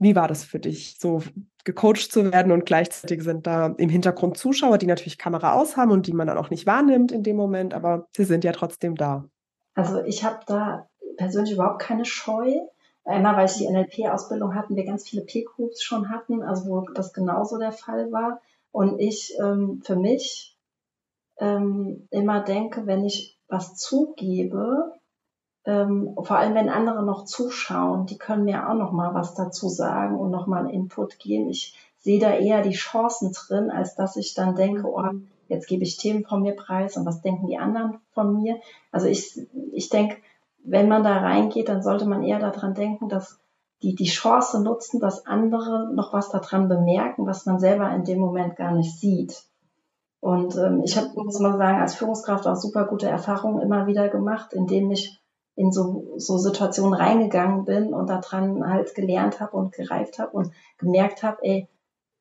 [0.00, 1.22] Wie war das für dich, so
[1.64, 5.90] gecoacht zu werden und gleichzeitig sind da im Hintergrund Zuschauer, die natürlich Kamera aus haben
[5.90, 8.94] und die man dann auch nicht wahrnimmt in dem Moment, aber sie sind ja trotzdem
[8.94, 9.24] da.
[9.74, 12.52] Also ich habe da persönlich überhaupt keine Scheu.
[13.08, 17.14] Einmal, weil ich die NLP-Ausbildung hatten, wir ganz viele P-Groups schon hatten, also wo das
[17.14, 18.42] genauso der Fall war.
[18.70, 20.58] Und ich ähm, für mich
[21.38, 24.92] ähm, immer denke, wenn ich was zugebe,
[25.64, 29.70] ähm, vor allem wenn andere noch zuschauen, die können mir auch noch mal was dazu
[29.70, 31.48] sagen und noch mal einen Input geben.
[31.48, 35.02] Ich sehe da eher die Chancen drin, als dass ich dann denke, oh,
[35.48, 38.60] jetzt gebe ich Themen von mir preis und was denken die anderen von mir.
[38.92, 39.40] Also ich,
[39.72, 40.18] ich denke,
[40.64, 43.38] wenn man da reingeht, dann sollte man eher daran denken, dass
[43.82, 48.18] die die Chance nutzen, dass andere noch was daran bemerken, was man selber in dem
[48.18, 49.44] Moment gar nicht sieht.
[50.20, 54.08] Und ähm, ich habe, muss man sagen, als Führungskraft auch super gute Erfahrungen immer wieder
[54.08, 55.20] gemacht, indem ich
[55.54, 60.52] in so, so Situationen reingegangen bin und daran halt gelernt habe und gereift habe und
[60.78, 61.68] gemerkt habe, ey,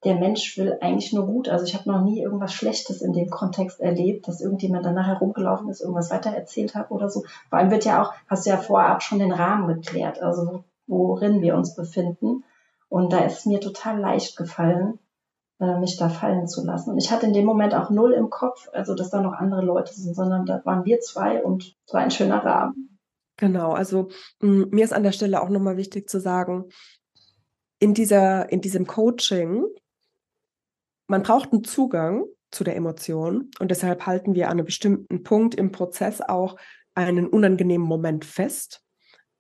[0.04, 1.50] der Mensch will eigentlich nur gut.
[1.50, 5.70] Also ich habe noch nie irgendwas Schlechtes in dem Kontext erlebt, dass irgendjemand danach herumgelaufen
[5.70, 7.24] ist, irgendwas weitererzählt hat oder so.
[7.50, 11.42] Vor allem wird ja auch, hast du ja vorab schon den Rahmen geklärt, also worin
[11.42, 12.44] wir uns befinden.
[12.90, 15.00] Und da ist mir total leicht gefallen,
[15.60, 16.92] äh, mich da fallen zu lassen.
[16.92, 19.66] Und ich hatte in dem Moment auch null im Kopf, also dass da noch andere
[19.66, 23.00] Leute sind, sondern da waren wir zwei und es war ein schöner Rahmen.
[23.38, 24.10] Genau, also
[24.42, 26.70] mir ist an der Stelle auch nochmal wichtig zu sagen,
[27.80, 29.66] in dieser, in diesem Coaching
[31.08, 35.56] man braucht einen Zugang zu der Emotion und deshalb halten wir an einem bestimmten Punkt
[35.56, 36.58] im Prozess auch
[36.94, 38.84] einen unangenehmen Moment fest,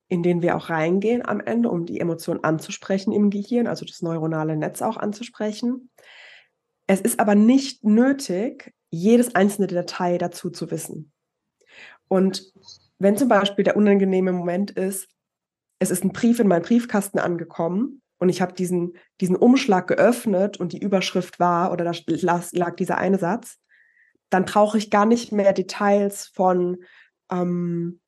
[0.10, 4.02] in den wir auch reingehen am Ende, um die Emotion anzusprechen im Gehirn, also das
[4.02, 5.90] neuronale Netz auch anzusprechen.
[6.88, 11.12] Es ist aber nicht nötig, jedes einzelne Detail dazu zu wissen.
[12.08, 12.54] Und
[13.00, 15.10] wenn zum Beispiel der unangenehme Moment ist,
[15.80, 20.58] es ist ein Brief in meinen Briefkasten angekommen und ich habe diesen, diesen Umschlag geöffnet
[20.58, 21.92] und die Überschrift war, oder da
[22.52, 23.58] lag dieser eine Satz,
[24.30, 26.78] dann brauche ich gar nicht mehr Details von,
[27.32, 28.00] ähm,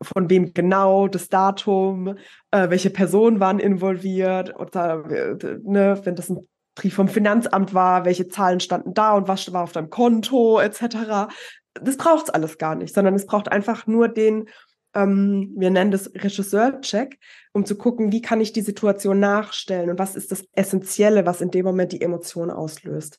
[0.00, 2.16] von wem genau, das Datum,
[2.50, 8.04] äh, welche Personen waren involviert, oder äh, ne, wenn das ein Brief vom Finanzamt war,
[8.04, 11.28] welche Zahlen standen da und was war auf deinem Konto, etc.
[11.74, 14.48] Das braucht es alles gar nicht, sondern es braucht einfach nur den,
[14.94, 17.18] ähm, wir nennen das Regisseur-Check,
[17.52, 21.40] um zu gucken, wie kann ich die Situation nachstellen und was ist das Essentielle, was
[21.40, 23.18] in dem Moment die Emotion auslöst.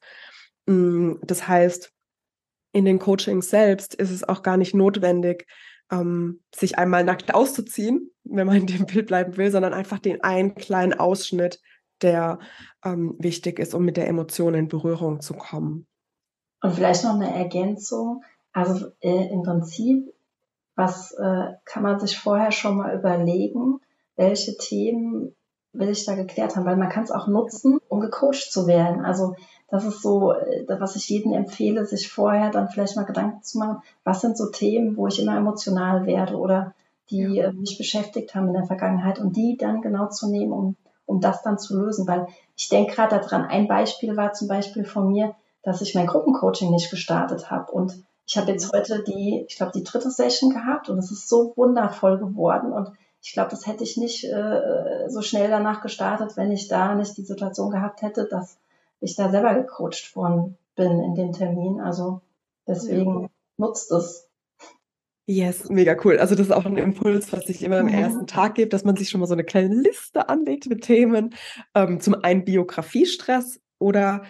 [0.65, 1.91] Mm, das heißt,
[2.73, 5.47] in den Coachings selbst ist es auch gar nicht notwendig,
[5.91, 10.23] ähm, sich einmal nackt auszuziehen, wenn man in dem Bild bleiben will, sondern einfach den
[10.23, 11.61] einen kleinen Ausschnitt,
[12.01, 12.39] der
[12.83, 15.87] ähm, wichtig ist, um mit der Emotion in Berührung zu kommen.
[16.61, 18.23] Und vielleicht noch eine Ergänzung.
[18.51, 20.13] Also äh, im Prinzip,
[20.75, 23.79] was äh, kann man sich vorher schon mal überlegen,
[24.15, 25.35] welche Themen
[25.73, 29.03] will ich da geklärt haben, weil man kann es auch nutzen, um gecoacht zu werden.
[29.03, 29.35] Also
[29.69, 33.57] das ist so, äh, was ich jedem empfehle, sich vorher dann vielleicht mal Gedanken zu
[33.57, 36.73] machen, was sind so Themen, wo ich immer emotional werde oder
[37.09, 37.47] die ja.
[37.47, 41.21] Äh, mich beschäftigt haben in der Vergangenheit und die dann genau zu nehmen, um, um
[41.21, 42.07] das dann zu lösen.
[42.07, 46.07] Weil ich denke gerade daran, ein Beispiel war zum Beispiel von mir, dass ich mein
[46.07, 47.71] Gruppencoaching nicht gestartet habe.
[47.71, 51.27] Und ich habe jetzt heute die, ich glaube, die dritte Session gehabt und es ist
[51.27, 52.71] so wundervoll geworden.
[52.71, 56.95] Und ich glaube, das hätte ich nicht äh, so schnell danach gestartet, wenn ich da
[56.95, 58.57] nicht die Situation gehabt hätte, dass
[58.99, 61.81] ich da selber gecoacht worden bin in dem Termin.
[61.81, 62.21] Also
[62.67, 64.29] deswegen nutzt es.
[65.25, 66.17] Yes, mega cool.
[66.17, 67.93] Also das ist auch ein Impuls, was ich immer am mhm.
[67.93, 71.33] ersten Tag gebe, dass man sich schon mal so eine kleine Liste anlegt mit Themen.
[71.75, 74.23] Ähm, zum einen Biografiestress oder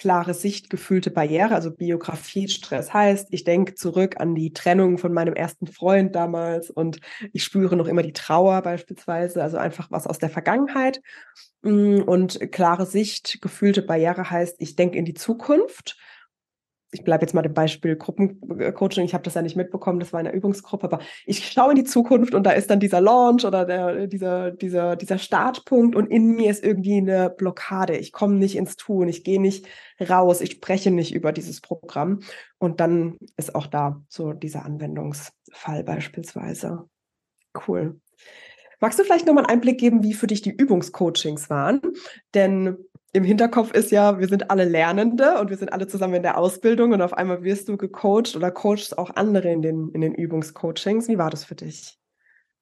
[0.00, 5.34] klare Sicht, gefühlte Barriere, also Biografiestress heißt, ich denke zurück an die Trennung von meinem
[5.34, 7.00] ersten Freund damals und
[7.34, 11.02] ich spüre noch immer die Trauer beispielsweise, also einfach was aus der Vergangenheit.
[11.60, 15.98] Mm, und klare Sicht, gefühlte Barriere heißt, ich denke in die Zukunft
[16.92, 20.20] ich bleibe jetzt mal dem Beispiel Gruppencoaching, ich habe das ja nicht mitbekommen, das war
[20.20, 23.44] in der Übungsgruppe, aber ich schaue in die Zukunft und da ist dann dieser Launch
[23.44, 27.96] oder der, dieser, dieser, dieser Startpunkt und in mir ist irgendwie eine Blockade.
[27.96, 29.66] Ich komme nicht ins Tun, ich gehe nicht
[30.00, 32.20] raus, ich spreche nicht über dieses Programm.
[32.58, 36.88] Und dann ist auch da so dieser Anwendungsfall beispielsweise.
[37.66, 38.00] Cool.
[38.80, 41.80] Magst du vielleicht nochmal einen Einblick geben, wie für dich die Übungscoachings waren?
[42.34, 42.78] Denn
[43.12, 46.38] im Hinterkopf ist ja, wir sind alle Lernende und wir sind alle zusammen in der
[46.38, 50.14] Ausbildung und auf einmal wirst du gecoacht oder coachst auch andere in den, in den
[50.14, 51.08] Übungscoachings.
[51.08, 51.98] Wie war das für dich?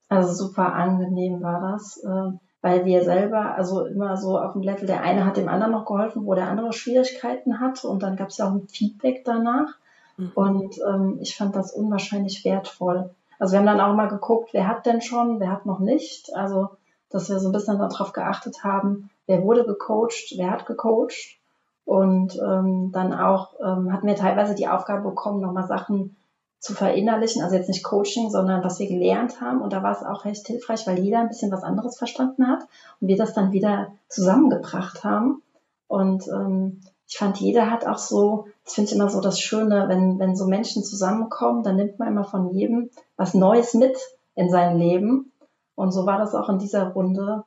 [0.08, 4.86] Also super angenehm war das, äh, weil wir selber, also immer so auf dem Level,
[4.86, 8.28] der eine hat dem anderen noch geholfen, wo der andere Schwierigkeiten hat und dann gab
[8.28, 9.74] es ja auch ein Feedback danach
[10.16, 10.32] mhm.
[10.34, 13.10] und ähm, ich fand das unwahrscheinlich wertvoll.
[13.38, 16.34] Also wir haben dann auch mal geguckt, wer hat denn schon, wer hat noch nicht,
[16.34, 16.70] also
[17.10, 21.38] dass wir so ein bisschen darauf geachtet haben, wer wurde gecoacht, wer hat gecoacht.
[21.84, 26.16] Und ähm, dann auch ähm, hatten wir teilweise die Aufgabe bekommen, nochmal Sachen
[26.58, 29.62] zu verinnerlichen, also jetzt nicht Coaching, sondern was wir gelernt haben.
[29.62, 32.60] Und da war es auch recht hilfreich, weil jeder ein bisschen was anderes verstanden hat
[33.00, 35.42] und wir das dann wieder zusammengebracht haben.
[35.86, 39.88] Und ähm, ich fand, jeder hat auch so, das finde ich immer so das Schöne,
[39.88, 43.96] wenn, wenn so Menschen zusammenkommen, dann nimmt man immer von jedem was Neues mit
[44.34, 45.32] in sein Leben.
[45.74, 47.44] Und so war das auch in dieser Runde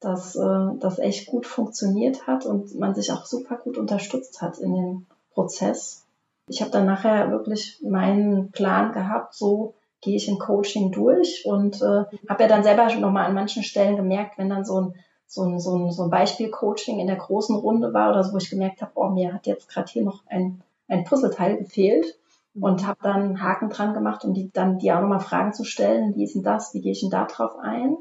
[0.00, 4.58] dass äh, das echt gut funktioniert hat und man sich auch super gut unterstützt hat
[4.58, 6.06] in dem Prozess.
[6.48, 11.82] Ich habe dann nachher wirklich meinen Plan gehabt, so gehe ich in Coaching durch und
[11.82, 14.94] äh, habe ja dann selber schon nochmal an manchen Stellen gemerkt, wenn dann so ein
[15.30, 18.38] so ein, so ein, so ein Beispiel-Coaching in der großen Runde war oder so, wo
[18.38, 22.18] ich gemerkt habe, oh, mir hat jetzt gerade hier noch ein, ein Puzzleteil gefehlt
[22.58, 26.16] und habe dann Haken dran gemacht, um die dann die auch nochmal Fragen zu stellen,
[26.16, 27.96] wie ist denn das, wie gehe ich denn da drauf ein?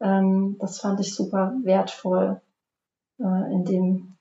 [0.00, 2.40] Ähm, das fand ich super wertvoll
[3.18, 4.16] äh, in dem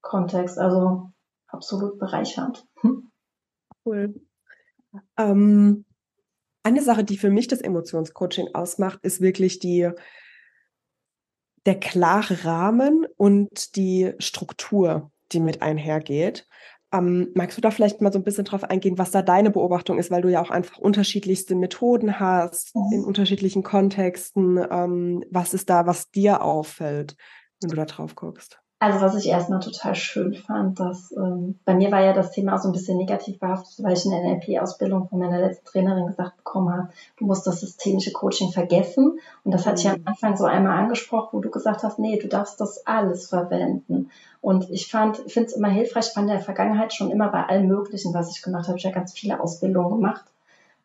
[0.00, 0.58] Kontext.
[0.58, 1.10] Also
[1.48, 2.66] absolut bereichernd.
[2.80, 3.10] Hm.
[3.84, 4.14] Cool.
[5.16, 5.84] Ähm,
[6.62, 9.90] eine Sache, die für mich das Emotionscoaching ausmacht, ist wirklich die,
[11.66, 16.46] der klare Rahmen und die Struktur, die mit einhergeht.
[16.92, 19.98] Ähm, magst du da vielleicht mal so ein bisschen drauf eingehen, was da deine Beobachtung
[19.98, 22.92] ist, weil du ja auch einfach unterschiedlichste Methoden hast mhm.
[22.92, 24.58] in unterschiedlichen Kontexten.
[24.70, 27.16] Ähm, was ist da, was dir auffällt,
[27.60, 28.60] wenn du da drauf guckst?
[28.80, 32.54] Also was ich erstmal total schön fand, dass ähm, bei mir war ja das Thema
[32.54, 36.06] auch so ein bisschen negativ behaftet, weil ich in der NLP-Ausbildung von meiner letzten Trainerin
[36.06, 39.18] gesagt bekommen habe, du musst das systemische Coaching vergessen.
[39.42, 40.06] Und das hatte ich am mhm.
[40.06, 44.10] Anfang so einmal angesprochen, wo du gesagt hast, nee, du darfst das alles verwenden.
[44.40, 47.30] Und ich fand, ich finde es immer hilfreich, ich fand in der Vergangenheit schon immer
[47.30, 50.24] bei allem Möglichen, was ich gemacht habe, ich habe ja ganz viele Ausbildungen gemacht.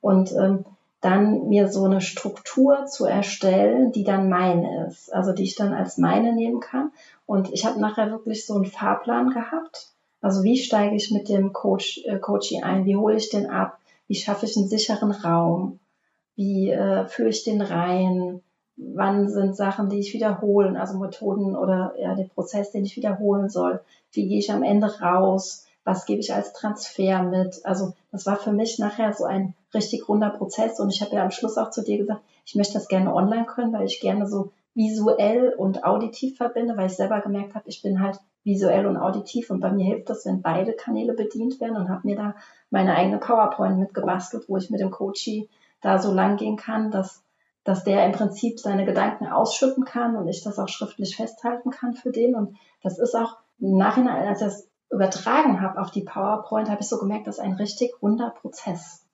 [0.02, 0.66] Und ähm,
[1.04, 5.74] dann mir so eine Struktur zu erstellen, die dann meine ist, also die ich dann
[5.74, 6.92] als meine nehmen kann.
[7.34, 9.88] Und ich habe nachher wirklich so einen Fahrplan gehabt.
[10.22, 12.86] Also wie steige ich mit dem Coach, äh, Coachie ein?
[12.86, 13.80] Wie hole ich den ab?
[14.08, 15.80] Wie schaffe ich einen sicheren Raum?
[16.36, 18.44] Wie äh, führe ich den rein?
[18.78, 23.50] Wann sind Sachen, die ich wiederholen, also Methoden oder ja, den Prozess, den ich wiederholen
[23.50, 23.82] soll?
[24.12, 25.66] Wie gehe ich am Ende raus?
[25.84, 27.62] Was gebe ich als Transfer mit?
[27.64, 31.24] Also das war für mich nachher so ein richtig runder Prozess und ich habe ja
[31.24, 34.28] am Schluss auch zu dir gesagt, ich möchte das gerne online können, weil ich gerne
[34.28, 38.98] so visuell und auditiv verbinde, weil ich selber gemerkt habe, ich bin halt visuell und
[38.98, 42.36] auditiv und bei mir hilft das, wenn beide Kanäle bedient werden und habe mir da
[42.70, 45.50] meine eigene PowerPoint mitgebastelt, wo ich mit dem Coachie
[45.82, 47.24] da so lang gehen kann, dass,
[47.64, 51.94] dass der im Prinzip seine Gedanken ausschütten kann und ich das auch schriftlich festhalten kann
[51.94, 52.36] für den.
[52.36, 56.82] Und das ist auch im Nachhinein, als ich das übertragen habe auf die PowerPoint, habe
[56.82, 59.06] ich so gemerkt, das ist ein richtig runder Prozess.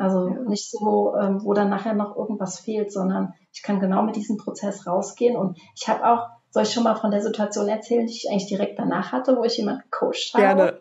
[0.00, 0.40] Also ja.
[0.48, 4.38] nicht so, ähm, wo dann nachher noch irgendwas fehlt, sondern ich kann genau mit diesem
[4.38, 5.36] Prozess rausgehen.
[5.36, 8.46] Und ich habe auch, soll ich schon mal von der Situation erzählen, die ich eigentlich
[8.46, 10.42] direkt danach hatte, wo ich jemanden gecoacht habe?
[10.42, 10.80] Gerne.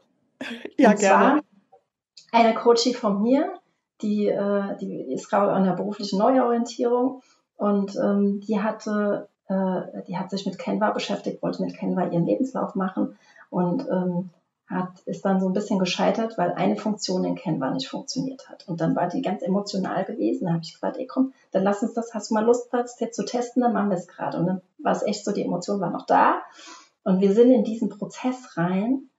[0.78, 1.42] Ja, und gerne.
[2.32, 3.60] eine Coachie von mir,
[4.02, 7.22] die, äh, die ist gerade an der beruflichen Neuorientierung
[7.58, 12.26] und ähm, die hatte, äh, die hat sich mit Canva beschäftigt, wollte mit Canva ihren
[12.26, 13.18] Lebenslauf machen
[13.50, 14.30] und ähm,
[14.70, 18.68] hat, ist dann so ein bisschen gescheitert, weil eine Funktion in Canva nicht funktioniert hat.
[18.68, 20.46] Und dann war die ganz emotional gewesen.
[20.46, 23.00] Da habe ich gesagt, ey komm, dann lass uns das, hast du mal Lust, das
[23.00, 24.38] jetzt zu testen, dann machen wir es gerade.
[24.38, 26.42] Und dann war es echt so, die Emotion war noch da.
[27.04, 29.10] Und wir sind in diesen Prozess rein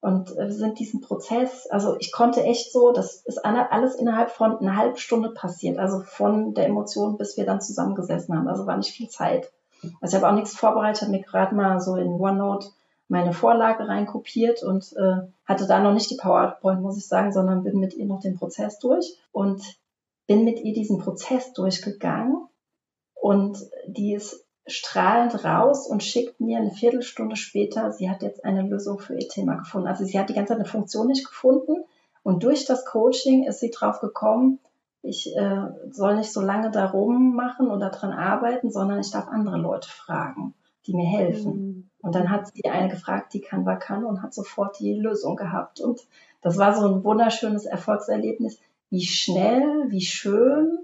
[0.00, 4.58] und wir sind diesen Prozess, also ich konnte echt so, das ist alles innerhalb von
[4.58, 8.46] einer halben Stunde passiert, also von der Emotion, bis wir dann zusammengesessen haben.
[8.46, 9.50] Also war nicht viel Zeit.
[10.00, 12.68] Also ich habe auch nichts vorbereitet, mir gerade mal so in OneNote
[13.08, 17.64] meine Vorlage reinkopiert und äh, hatte da noch nicht die PowerPoint, muss ich sagen, sondern
[17.64, 19.62] bin mit ihr noch den Prozess durch und
[20.26, 22.46] bin mit ihr diesen Prozess durchgegangen
[23.14, 28.62] und die ist strahlend raus und schickt mir eine Viertelstunde später, sie hat jetzt eine
[28.62, 29.88] Lösung für ihr Thema gefunden.
[29.88, 31.84] Also sie hat die ganze Zeit eine Funktion nicht gefunden
[32.22, 34.60] und durch das Coaching ist sie drauf gekommen,
[35.00, 39.56] ich äh, soll nicht so lange darum machen oder daran arbeiten, sondern ich darf andere
[39.56, 40.54] Leute fragen,
[40.86, 41.52] die mir helfen.
[41.52, 41.87] Mhm.
[42.08, 45.78] Und dann hat sie eine gefragt, die Canva kann und hat sofort die Lösung gehabt.
[45.78, 46.08] Und
[46.40, 50.78] das war so ein wunderschönes Erfolgserlebnis, wie schnell, wie schön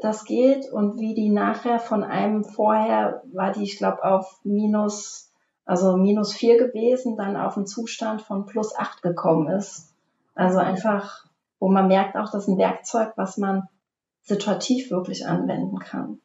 [0.00, 5.32] das geht und wie die nachher von einem vorher war die, ich glaube, auf minus,
[5.64, 9.92] also minus vier gewesen, dann auf einen Zustand von plus acht gekommen ist.
[10.36, 11.26] Also einfach,
[11.58, 13.64] wo man merkt auch, das ist ein Werkzeug, was man
[14.22, 16.20] situativ wirklich anwenden kann.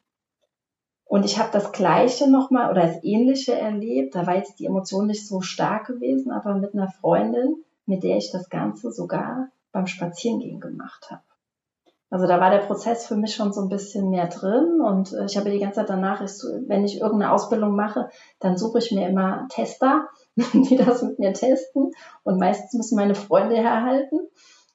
[1.06, 4.14] Und ich habe das Gleiche nochmal oder das Ähnliche erlebt.
[4.14, 8.16] Da war jetzt die Emotion nicht so stark gewesen, aber mit einer Freundin, mit der
[8.16, 11.22] ich das Ganze sogar beim Spazierengehen gemacht habe.
[12.14, 15.24] Also da war der Prozess für mich schon so ein bisschen mehr drin und äh,
[15.24, 19.08] ich habe die ganze Zeit danach, wenn ich irgendeine Ausbildung mache, dann suche ich mir
[19.08, 21.90] immer Tester, die das mit mir testen
[22.22, 24.20] und meistens müssen meine Freunde herhalten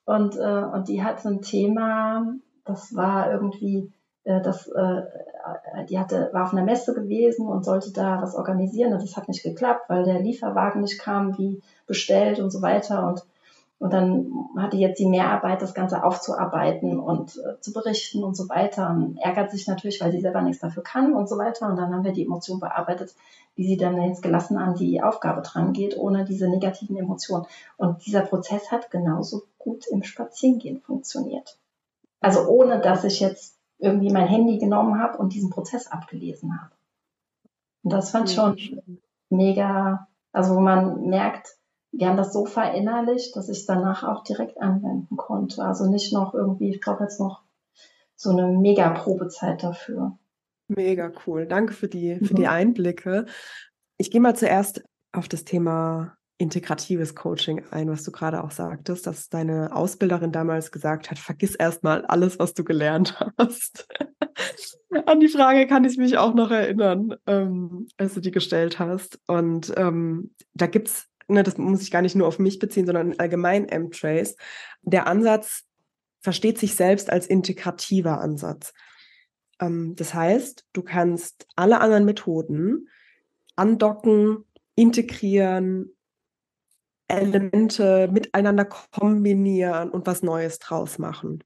[0.04, 2.26] und, äh, und die hat so ein Thema,
[2.66, 3.90] das war irgendwie
[4.24, 5.02] äh, das, äh,
[5.90, 9.28] die hatte, war auf einer Messe gewesen und sollte da was organisieren und das hat
[9.28, 13.24] nicht geklappt, weil der Lieferwagen nicht kam, wie bestellt und so weiter und
[13.80, 18.50] und dann hatte jetzt die Mehrarbeit, das Ganze aufzuarbeiten und äh, zu berichten und so
[18.50, 18.90] weiter.
[18.90, 21.70] Und ärgert sich natürlich, weil sie selber nichts dafür kann und so weiter.
[21.70, 23.16] Und dann haben wir die Emotion bearbeitet,
[23.56, 27.46] wie sie dann jetzt gelassen an die Aufgabe dran geht, ohne diese negativen Emotionen.
[27.78, 31.58] Und dieser Prozess hat genauso gut im Spazierengehen funktioniert.
[32.20, 36.72] Also ohne, dass ich jetzt irgendwie mein Handy genommen habe und diesen Prozess abgelesen habe.
[37.84, 38.58] Und das fand ich schon
[39.30, 41.58] mega, also wo man merkt,
[41.92, 45.64] wir haben das so verinnerlicht, dass ich es danach auch direkt anwenden konnte.
[45.64, 47.42] Also nicht noch irgendwie, ich brauche jetzt noch
[48.16, 50.18] so eine mega Probezeit dafür.
[50.68, 51.48] Mega cool.
[51.48, 52.50] Danke für die, für die mhm.
[52.50, 53.26] Einblicke.
[53.98, 59.06] Ich gehe mal zuerst auf das Thema integratives Coaching ein, was du gerade auch sagtest,
[59.06, 63.88] dass deine Ausbilderin damals gesagt hat, vergiss erstmal alles, was du gelernt hast.
[65.06, 69.20] An die Frage kann ich mich auch noch erinnern, ähm, als du die gestellt hast.
[69.28, 73.20] Und ähm, da gibt's, ne, das muss ich gar nicht nur auf mich beziehen, sondern
[73.20, 74.38] allgemein M-Trace.
[74.82, 75.66] Der Ansatz
[76.22, 78.74] versteht sich selbst als integrativer Ansatz.
[79.60, 82.88] Ähm, das heißt, du kannst alle anderen Methoden
[83.58, 85.92] andocken, integrieren,
[87.10, 91.44] Elemente miteinander kombinieren und was Neues draus machen.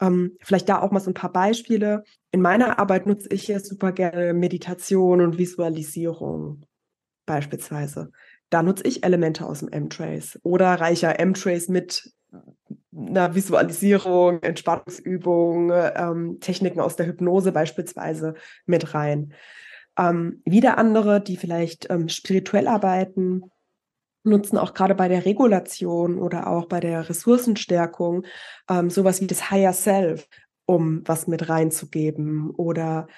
[0.00, 2.04] Ähm, vielleicht da auch mal so ein paar Beispiele.
[2.32, 6.64] In meiner Arbeit nutze ich jetzt super gerne Meditation und Visualisierung
[7.26, 8.10] beispielsweise.
[8.48, 12.10] Da nutze ich Elemente aus dem M-Trace oder reicher M-Trace mit
[12.92, 18.34] einer Visualisierung, Entspannungsübungen, ähm, Techniken aus der Hypnose beispielsweise
[18.66, 19.34] mit rein.
[19.98, 23.42] Ähm, wieder andere, die vielleicht ähm, spirituell arbeiten,
[24.22, 28.24] nutzen auch gerade bei der Regulation oder auch bei der Ressourcenstärkung
[28.68, 30.28] ähm, sowas wie das Higher Self,
[30.66, 33.08] um was mit reinzugeben oder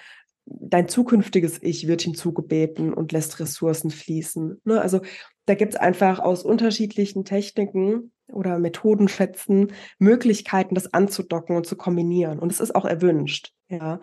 [0.45, 4.61] dein zukünftiges Ich wird hinzugebeten und lässt Ressourcen fließen.
[4.65, 4.81] Ne?
[4.81, 5.01] Also
[5.47, 12.39] da gibt es einfach aus unterschiedlichen Techniken oder Methodenschätzen Möglichkeiten, das anzudocken und zu kombinieren.
[12.39, 13.53] Und es ist auch erwünscht.
[13.69, 14.01] Ja,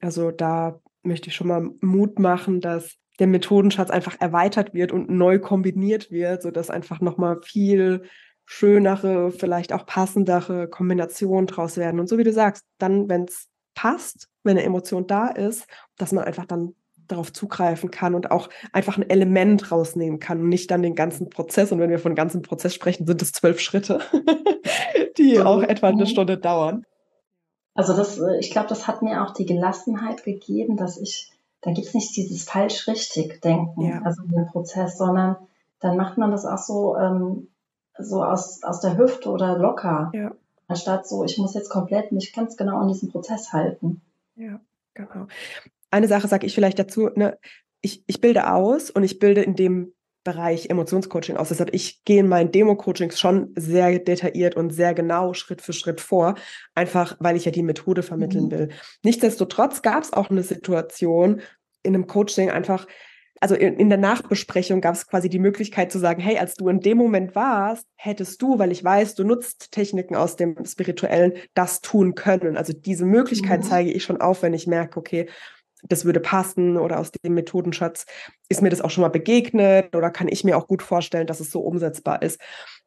[0.00, 5.08] also da möchte ich schon mal Mut machen, dass der Methodenschatz einfach erweitert wird und
[5.08, 8.02] neu kombiniert wird, sodass einfach nochmal viel
[8.46, 12.00] schönere, vielleicht auch passendere Kombinationen draus werden.
[12.00, 13.46] Und so wie du sagst, dann, wenn es
[13.76, 15.68] passt, wenn eine Emotion da ist,
[15.98, 16.74] dass man einfach dann
[17.06, 21.30] darauf zugreifen kann und auch einfach ein Element rausnehmen kann und nicht dann den ganzen
[21.30, 21.70] Prozess.
[21.70, 24.00] Und wenn wir von ganzen Prozess sprechen, sind es zwölf Schritte,
[25.16, 26.84] die auch etwa eine Stunde dauern.
[27.74, 31.31] Also das, äh, ich glaube, das hat mir auch die Gelassenheit gegeben, dass ich,
[31.62, 34.02] da gibt es nicht dieses falsch-richtig-Denken, ja.
[34.02, 35.36] also in dem Prozess, sondern
[35.80, 37.48] dann macht man das auch so, ähm,
[37.98, 40.10] so aus, aus der Hüfte oder locker.
[40.12, 40.32] Ja.
[40.66, 44.00] Anstatt so, ich muss jetzt komplett mich ganz genau an diesem Prozess halten.
[44.36, 44.60] Ja,
[44.94, 45.26] genau.
[45.90, 47.38] Eine Sache sage ich vielleicht dazu, ne,
[47.80, 49.92] ich, ich bilde aus und ich bilde in dem
[50.24, 51.48] Bereich Emotionscoaching aus.
[51.48, 56.00] Deshalb, ich gehe in meinen Demo-Coachings schon sehr detailliert und sehr genau Schritt für Schritt
[56.00, 56.36] vor,
[56.74, 58.50] einfach weil ich ja die Methode vermitteln mhm.
[58.50, 58.68] will.
[59.02, 61.40] Nichtsdestotrotz gab es auch eine Situation
[61.82, 62.86] in einem Coaching einfach,
[63.40, 66.68] also in, in der Nachbesprechung gab es quasi die Möglichkeit zu sagen, hey, als du
[66.68, 71.32] in dem Moment warst, hättest du, weil ich weiß, du nutzt Techniken aus dem Spirituellen,
[71.54, 72.56] das tun können.
[72.56, 73.64] Also diese Möglichkeit mhm.
[73.64, 75.28] zeige ich schon auf, wenn ich merke, okay,
[75.82, 78.06] das würde passen oder aus dem Methodenschatz
[78.48, 81.40] ist mir das auch schon mal begegnet oder kann ich mir auch gut vorstellen, dass
[81.40, 82.40] es so umsetzbar ist.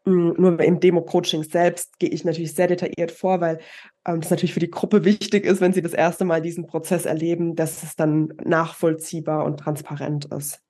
[0.05, 3.59] Mm, nur im Demo-Coaching selbst gehe ich natürlich sehr detailliert vor, weil
[4.07, 7.05] ähm, das natürlich für die Gruppe wichtig ist, wenn sie das erste Mal diesen Prozess
[7.05, 10.61] erleben, dass es dann nachvollziehbar und transparent ist.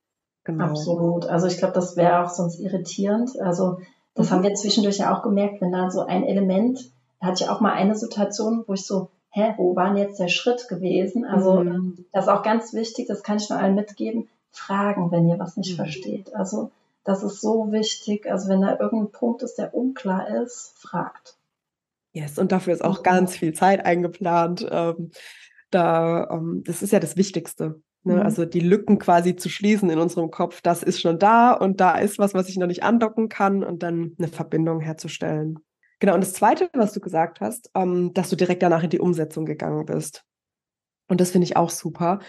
[0.44, 0.64] Genau.
[0.64, 1.26] Absolut.
[1.26, 3.30] Also ich glaube, das wäre auch sonst irritierend.
[3.40, 3.78] Also
[4.14, 4.34] das mhm.
[4.34, 7.60] haben wir zwischendurch ja auch gemerkt, wenn da so ein Element, da hatte ich auch
[7.60, 11.26] mal eine Situation, wo ich so hä, wo war denn jetzt der Schritt gewesen?
[11.26, 12.06] Also mhm.
[12.12, 15.58] das ist auch ganz wichtig, das kann ich nur allen mitgeben, fragen, wenn ihr was
[15.58, 15.76] nicht mhm.
[15.76, 16.34] versteht.
[16.34, 16.70] Also
[17.04, 18.30] das ist so wichtig.
[18.30, 21.36] Also wenn da irgendein Punkt ist, der unklar ist, fragt.
[22.12, 23.02] Yes, und dafür ist auch mhm.
[23.02, 24.66] ganz viel Zeit eingeplant.
[24.70, 25.10] Ähm,
[25.70, 27.82] da, ähm, das ist ja das Wichtigste.
[28.04, 28.14] Ne?
[28.14, 28.22] Mhm.
[28.22, 31.98] Also die Lücken quasi zu schließen in unserem Kopf, das ist schon da und da
[31.98, 35.58] ist was, was ich noch nicht andocken kann und dann eine Verbindung herzustellen.
[35.98, 39.00] Genau, und das Zweite, was du gesagt hast, ähm, dass du direkt danach in die
[39.00, 40.24] Umsetzung gegangen bist.
[41.08, 42.20] Und das finde ich auch super,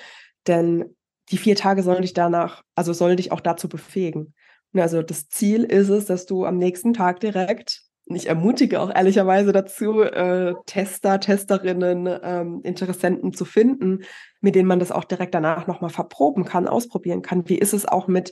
[0.46, 0.96] denn
[1.30, 4.34] die vier Tage sollen dich danach, also sollen dich auch dazu befähigen.
[4.72, 8.80] Ne, also das Ziel ist es, dass du am nächsten Tag direkt, und ich ermutige
[8.80, 14.04] auch ehrlicherweise dazu, äh, Tester, Testerinnen, ähm, Interessenten zu finden,
[14.40, 17.50] mit denen man das auch direkt danach nochmal verproben kann, ausprobieren kann.
[17.50, 18.32] Wie ist es auch mit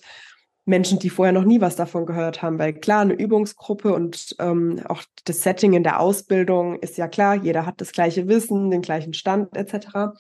[0.66, 2.59] Menschen, die vorher noch nie was davon gehört haben.
[2.59, 7.36] Weil klar, eine Übungsgruppe und ähm, auch das Setting in der Ausbildung ist ja klar,
[7.36, 10.16] jeder hat das gleiche Wissen, den gleichen Stand etc.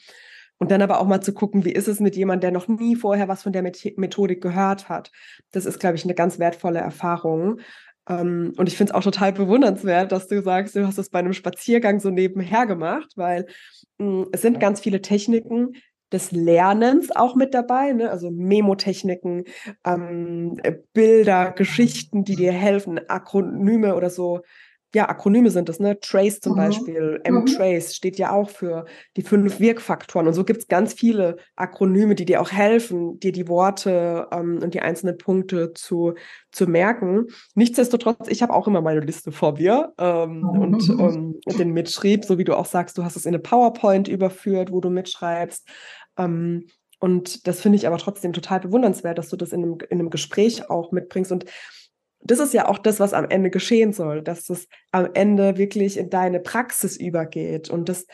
[0.57, 2.95] Und dann aber auch mal zu gucken, wie ist es mit jemandem, der noch nie
[2.95, 5.11] vorher was von der Methodik gehört hat.
[5.51, 7.59] Das ist, glaube ich, eine ganz wertvolle Erfahrung.
[8.07, 11.19] Ähm, und ich finde es auch total bewundernswert, dass du sagst, du hast es bei
[11.19, 13.47] einem Spaziergang so nebenher gemacht, weil
[13.97, 15.73] mh, hm, es sind ganz viele Techniken,
[16.11, 18.09] des Lernens auch mit dabei, ne?
[18.11, 19.45] also Memotechniken,
[19.85, 20.57] ähm,
[20.93, 24.41] Bilder, Geschichten, die dir helfen, Akronyme oder so
[24.95, 25.99] ja, Akronyme sind es, ne?
[25.99, 26.57] Trace zum mhm.
[26.57, 27.93] Beispiel, M-Trace mhm.
[27.93, 28.85] steht ja auch für
[29.17, 30.25] die fünf Wirkfaktoren.
[30.25, 34.59] Und so gibt es ganz viele Akronyme, die dir auch helfen, dir die Worte ähm,
[34.63, 36.13] und die einzelnen Punkte zu,
[36.53, 37.27] zu merken.
[37.55, 40.49] Nichtsdestotrotz, ich habe auch immer meine Liste vor mir ähm, mhm.
[40.49, 44.07] und ähm, den mitschrieb, so wie du auch sagst, du hast es in eine PowerPoint
[44.07, 45.67] überführt, wo du mitschreibst.
[46.17, 46.67] Ähm,
[46.99, 50.09] und das finde ich aber trotzdem total bewundernswert, dass du das in einem, in einem
[50.09, 51.33] Gespräch auch mitbringst.
[51.33, 51.45] Und
[52.25, 55.97] das ist ja auch das, was am Ende geschehen soll, dass das am Ende wirklich
[55.97, 57.69] in deine Praxis übergeht.
[57.69, 58.07] Und das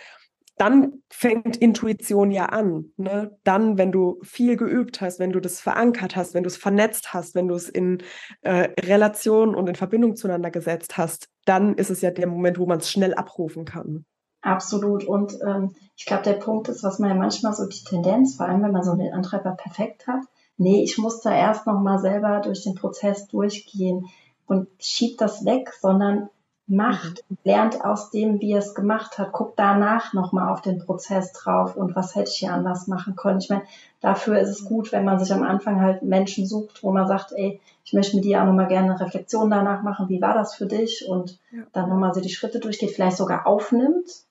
[0.58, 2.94] dann fängt Intuition ja an.
[2.98, 3.36] Ne?
[3.44, 7.16] Dann, wenn du viel geübt hast, wenn du das verankert hast, wenn du es vernetzt
[7.16, 8.04] hast, wenn du es in
[8.42, 12.68] äh, Relation und in Verbindung zueinander gesetzt hast, dann ist es ja der Moment, wo
[12.68, 14.06] man es schnell abrufen kann.
[14.42, 15.04] Absolut.
[15.04, 18.48] Und ähm, ich glaube, der Punkt ist, was man ja manchmal so die Tendenz, vor
[18.48, 20.22] allem wenn man so den Antreiber perfekt hat,
[20.62, 24.08] nee, ich muss da erst nochmal selber durch den Prozess durchgehen
[24.48, 26.30] und schieb das weg, sondern
[26.68, 27.38] macht, mhm.
[27.44, 31.76] lernt aus dem, wie er es gemacht hat, guckt danach nochmal auf den Prozess drauf
[31.76, 33.40] und was hätte ich hier anders machen können.
[33.40, 33.64] Ich meine,
[34.00, 37.34] dafür ist es gut, wenn man sich am Anfang halt Menschen sucht, wo man sagt,
[37.34, 40.56] ey, ich möchte mit dir auch nochmal gerne eine Reflexion danach machen, wie war das
[40.56, 41.64] für dich und ja.
[41.74, 44.24] dann nochmal so die Schritte durchgeht, vielleicht sogar aufnimmt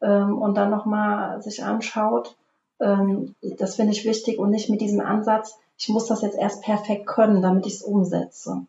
[0.00, 2.36] ähm, und dann nochmal sich anschaut.
[2.80, 6.62] Ähm, das finde ich wichtig und nicht mit diesem Ansatz, ich muss das jetzt erst
[6.62, 8.66] perfekt können, damit ich es umsetze.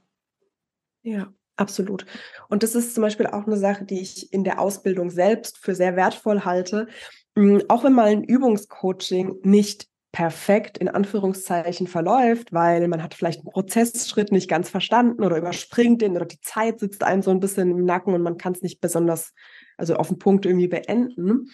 [1.03, 2.05] Ja, absolut.
[2.49, 5.75] Und das ist zum Beispiel auch eine Sache, die ich in der Ausbildung selbst für
[5.75, 6.87] sehr wertvoll halte.
[7.35, 13.41] Hm, auch wenn mal ein Übungscoaching nicht perfekt in Anführungszeichen verläuft, weil man hat vielleicht
[13.41, 17.41] einen Prozessschritt nicht ganz verstanden oder überspringt den oder die Zeit sitzt einem so ein
[17.41, 19.33] bisschen im Nacken und man kann es nicht besonders,
[19.75, 21.51] also auf den Punkt irgendwie beenden,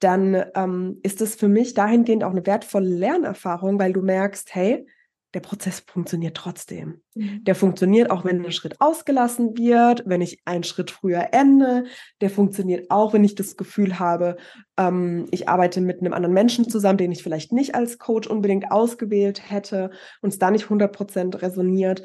[0.00, 4.86] dann ähm, ist es für mich dahingehend auch eine wertvolle Lernerfahrung, weil du merkst, hey,
[5.36, 7.02] der Prozess funktioniert trotzdem.
[7.14, 7.44] Mhm.
[7.44, 11.84] Der funktioniert auch, wenn ein Schritt ausgelassen wird, wenn ich einen Schritt früher ende.
[12.22, 14.36] Der funktioniert auch, wenn ich das Gefühl habe,
[14.78, 18.70] ähm, ich arbeite mit einem anderen Menschen zusammen, den ich vielleicht nicht als Coach unbedingt
[18.70, 19.90] ausgewählt hätte
[20.22, 22.02] und es da nicht 100% resoniert.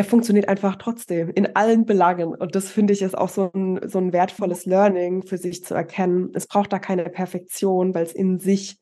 [0.00, 2.34] Er funktioniert einfach trotzdem in allen Belangen.
[2.34, 5.74] Und das finde ich ist auch so ein, so ein wertvolles Learning für sich zu
[5.74, 6.30] erkennen.
[6.32, 8.78] Es braucht da keine Perfektion, weil es in sich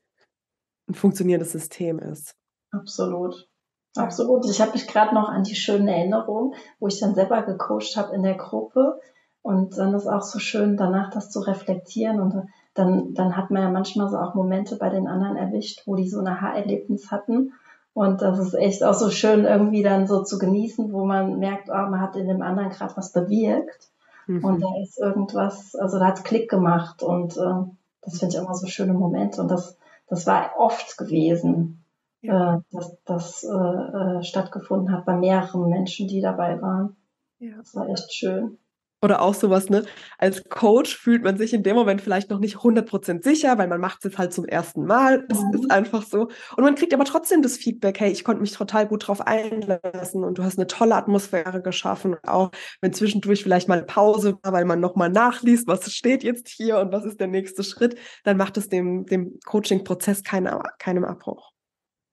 [0.89, 2.37] ein funktionierendes System ist.
[2.71, 3.49] Absolut.
[3.97, 4.49] Absolut.
[4.49, 8.15] Ich habe mich gerade noch an die schönen Erinnerungen, wo ich dann selber gecoacht habe
[8.15, 9.01] in der Gruppe.
[9.43, 12.21] Und dann ist auch so schön, danach das zu reflektieren.
[12.21, 15.97] Und dann, dann hat man ja manchmal so auch Momente bei den anderen erwischt, wo
[15.97, 17.55] die so ein Aha-Erlebnis hatten.
[17.99, 21.69] Und das ist echt auch so schön, irgendwie dann so zu genießen, wo man merkt,
[21.69, 23.91] oh, man hat in dem anderen gerade was bewirkt.
[24.27, 24.45] Mhm.
[24.45, 27.03] Und da ist irgendwas, also da hat es Klick gemacht.
[27.03, 27.71] Und äh,
[28.03, 29.41] das finde ich immer so schöne Momente.
[29.41, 29.77] Und das,
[30.09, 31.85] das war oft gewesen
[32.23, 32.57] ja.
[32.57, 36.97] äh, dass das äh, äh, stattgefunden hat bei mehreren Menschen, die dabei waren.
[37.39, 37.57] Ja.
[37.59, 38.59] Das war echt schön.
[39.01, 39.85] Oder auch sowas, ne?
[40.19, 43.81] Als Coach fühlt man sich in dem Moment vielleicht noch nicht 100% sicher, weil man
[43.81, 45.25] macht es jetzt halt zum ersten Mal.
[45.31, 45.55] Es mhm.
[45.55, 46.29] ist einfach so.
[46.57, 50.25] Und man kriegt aber trotzdem das Feedback, hey, ich konnte mich total gut drauf einlassen
[50.25, 52.15] und du hast eine tolle Atmosphäre geschaffen.
[52.15, 56.49] Und auch wenn zwischendurch vielleicht mal Pause war, weil man nochmal nachliest, was steht jetzt
[56.49, 61.05] hier und was ist der nächste Schritt, dann macht es dem, dem Coaching-Prozess keine, keinem
[61.05, 61.53] Abbruch.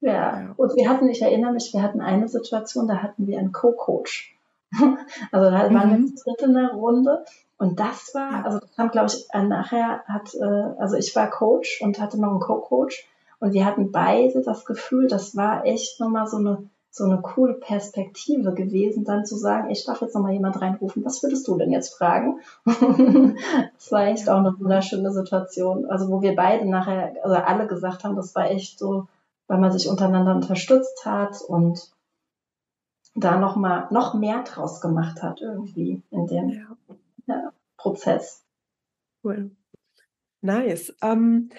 [0.02, 0.54] Ja.
[0.58, 4.35] und wir hatten, ich erinnere mich, wir hatten eine Situation, da hatten wir einen Co-Coach.
[5.32, 6.16] also da waren wir mhm.
[6.16, 7.26] zu dritt in der Runde.
[7.58, 11.30] Und das war, also das kam, glaube ich, äh, nachher hat, äh, also ich war
[11.30, 13.08] Coach und hatte noch einen Co-Coach.
[13.40, 17.56] Und wir hatten beide das Gefühl, das war echt nochmal so eine so eine coole
[17.56, 21.70] Perspektive gewesen, dann zu sagen, ich darf jetzt nochmal jemand reinrufen, was würdest du denn
[21.70, 22.40] jetzt fragen?
[22.66, 28.06] das war echt auch eine wunderschöne Situation, also wo wir beide nachher, also alle gesagt
[28.06, 29.08] haben, das war echt so,
[29.48, 31.92] weil man sich untereinander unterstützt hat und
[33.16, 36.78] da noch mal noch mehr draus gemacht hat irgendwie in dem ja.
[37.28, 38.44] Ja, Prozess.
[39.24, 39.52] Cool.
[40.42, 40.94] Nice.
[41.02, 41.50] Ähm,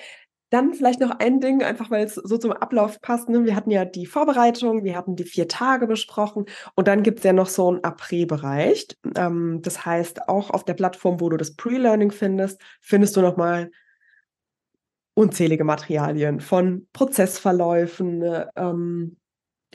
[0.51, 3.29] dann vielleicht noch ein Ding, einfach weil es so zum Ablauf passt.
[3.29, 3.45] Ne?
[3.45, 6.45] Wir hatten ja die Vorbereitung, wir hatten die vier Tage besprochen
[6.77, 8.87] und dann gibt es ja noch so einen Après-Bereich.
[9.17, 13.73] Ähm, das heißt, auch auf der Plattform, wo du das Pre-Learning findest, findest du nochmal
[15.15, 18.23] unzählige Materialien von Prozessverläufen,
[18.55, 19.17] ähm,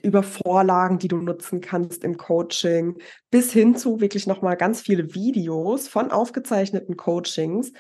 [0.01, 2.97] über Vorlagen, die du nutzen kannst im Coaching,
[3.29, 7.71] bis hin zu wirklich nochmal ganz viele Videos von aufgezeichneten Coachings,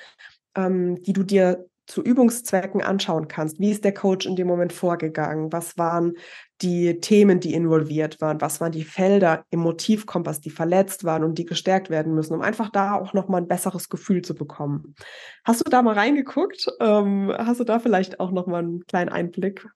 [0.55, 3.59] ähm, die du dir zu Übungszwecken anschauen kannst.
[3.59, 5.51] Wie ist der Coach in dem Moment vorgegangen?
[5.51, 6.13] Was waren
[6.61, 8.39] die Themen, die involviert waren?
[8.39, 12.41] Was waren die Felder im Motivkompass, die verletzt waren und die gestärkt werden müssen, um
[12.41, 14.95] einfach da auch nochmal ein besseres Gefühl zu bekommen?
[15.43, 16.67] Hast du da mal reingeguckt?
[16.79, 19.67] Ähm, hast du da vielleicht auch nochmal einen kleinen Einblick?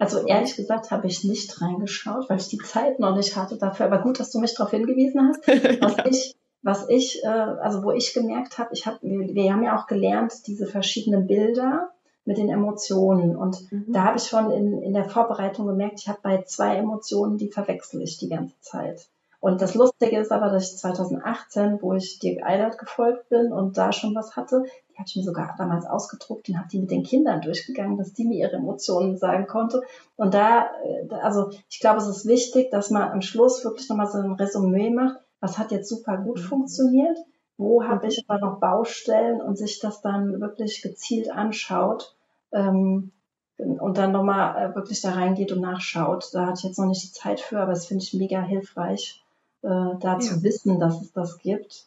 [0.00, 3.86] Also ehrlich gesagt habe ich nicht reingeschaut, weil ich die Zeit noch nicht hatte dafür.
[3.86, 5.46] Aber gut, dass du mich darauf hingewiesen hast.
[5.82, 6.06] Was ja.
[6.06, 9.78] ich was ich, äh, also wo ich gemerkt habe, ich habe, wir, wir haben ja
[9.78, 11.90] auch gelernt, diese verschiedenen Bilder
[12.24, 13.34] mit den Emotionen.
[13.34, 13.86] Und mhm.
[13.88, 17.48] da habe ich schon in, in der Vorbereitung gemerkt, ich habe bei zwei Emotionen, die
[17.48, 19.08] verwechsel ich die ganze Zeit.
[19.40, 23.78] Und das Lustige ist aber, dass ich 2018, wo ich Dirk Eilert gefolgt bin und
[23.78, 26.90] da schon was hatte, die habe ich mir sogar damals ausgedruckt und habe die mit
[26.90, 29.82] den Kindern durchgegangen, dass die mir ihre Emotionen sagen konnte.
[30.16, 34.08] Und da, äh, also ich glaube, es ist wichtig, dass man am Schluss wirklich nochmal
[34.08, 36.44] so ein Resümee macht was hat jetzt super gut mhm.
[36.44, 37.18] funktioniert,
[37.56, 42.14] wo habe ich aber noch Baustellen und sich das dann wirklich gezielt anschaut
[42.52, 43.12] ähm,
[43.56, 46.30] und dann nochmal äh, wirklich da reingeht und nachschaut.
[46.32, 49.19] Da hatte ich jetzt noch nicht die Zeit für, aber das finde ich mega hilfreich,
[49.62, 49.68] äh,
[50.00, 50.18] da ja.
[50.18, 51.86] zu wissen, dass es das gibt.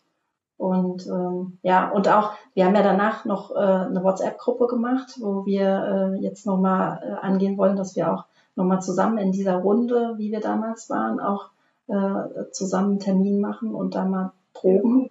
[0.57, 5.45] Und ähm, ja, und auch, wir haben ja danach noch äh, eine WhatsApp-Gruppe gemacht, wo
[5.45, 10.13] wir äh, jetzt nochmal äh, angehen wollen, dass wir auch nochmal zusammen in dieser Runde,
[10.17, 11.49] wie wir damals waren, auch
[11.87, 15.09] äh, zusammen einen Termin machen und da mal proben.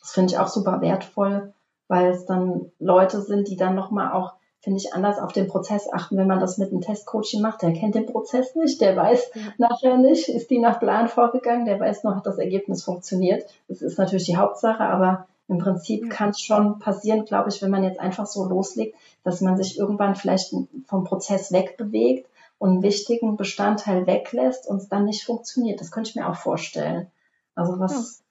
[0.00, 1.52] Das finde ich auch super wertvoll,
[1.88, 5.88] weil es dann Leute sind, die dann nochmal auch finde ich, anders auf den Prozess
[5.90, 7.62] achten, wenn man das mit einem Testcoaching macht.
[7.62, 9.42] Der kennt den Prozess nicht, der weiß ja.
[9.58, 13.44] nachher nicht, ist die nach Plan vorgegangen, der weiß noch, hat das Ergebnis funktioniert.
[13.68, 16.08] Das ist natürlich die Hauptsache, aber im Prinzip ja.
[16.10, 19.78] kann es schon passieren, glaube ich, wenn man jetzt einfach so loslegt, dass man sich
[19.78, 20.54] irgendwann vielleicht
[20.86, 25.80] vom Prozess wegbewegt und einen wichtigen Bestandteil weglässt und es dann nicht funktioniert.
[25.80, 27.06] Das könnte ich mir auch vorstellen.
[27.54, 28.22] Also was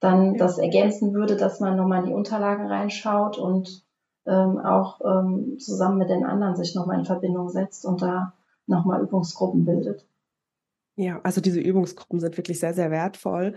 [0.00, 0.08] ja.
[0.08, 3.82] dann das ergänzen würde, dass man nochmal in die Unterlagen reinschaut und
[4.28, 8.34] ähm, auch ähm, zusammen mit den anderen sich nochmal in Verbindung setzt und da
[8.66, 10.06] nochmal Übungsgruppen bildet.
[10.96, 13.54] Ja, also diese Übungsgruppen sind wirklich sehr, sehr wertvoll.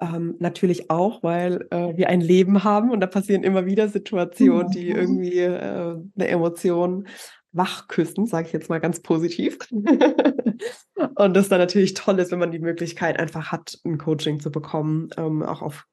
[0.00, 4.70] Ähm, natürlich auch, weil äh, wir ein Leben haben und da passieren immer wieder Situationen,
[4.70, 4.96] die mhm.
[5.00, 7.08] irgendwie äh, eine Emotion
[7.50, 9.58] wachküssen, sage ich jetzt mal ganz positiv.
[9.72, 14.52] und das dann natürlich toll ist, wenn man die Möglichkeit einfach hat, ein Coaching zu
[14.52, 15.86] bekommen, ähm, auch auf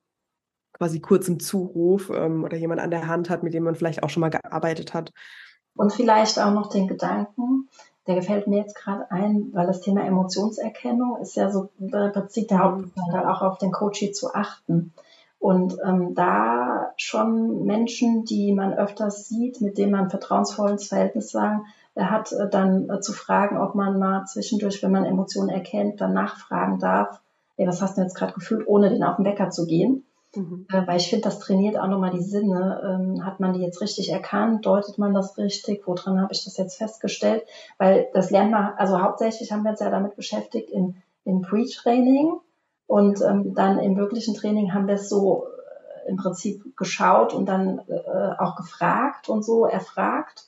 [0.82, 4.10] quasi kurzem Zuruf ähm, oder jemand an der Hand hat, mit dem man vielleicht auch
[4.10, 5.14] schon mal gearbeitet hat.
[5.76, 7.70] Und vielleicht auch noch den Gedanken,
[8.08, 12.48] der gefällt mir jetzt gerade ein, weil das Thema Emotionserkennung ist ja so im Prinzip
[12.48, 14.92] der Hauptbestandteil, auch auf den Coachie zu achten.
[15.38, 21.30] Und ähm, da schon Menschen, die man öfters sieht, mit denen man ein vertrauensvolles Verhältnis
[21.30, 26.02] sagen, hat, äh, dann äh, zu fragen, ob man mal zwischendurch, wenn man Emotionen erkennt,
[26.02, 27.22] dann nachfragen darf,
[27.58, 30.06] ey, was hast du jetzt gerade gefühlt, ohne den auf den Wecker zu gehen.
[30.36, 30.66] Mhm.
[30.72, 32.82] Äh, weil ich finde, das trainiert auch nochmal die Sinne.
[32.84, 34.66] Ähm, hat man die jetzt richtig erkannt?
[34.66, 35.86] Deutet man das richtig?
[35.86, 37.44] Woran habe ich das jetzt festgestellt?
[37.78, 42.40] Weil das lernt man, also hauptsächlich haben wir uns ja damit beschäftigt im, im Pre-Training
[42.88, 45.46] und ähm, dann im wirklichen Training haben wir es so
[46.06, 50.48] äh, im Prinzip geschaut und dann äh, auch gefragt und so erfragt.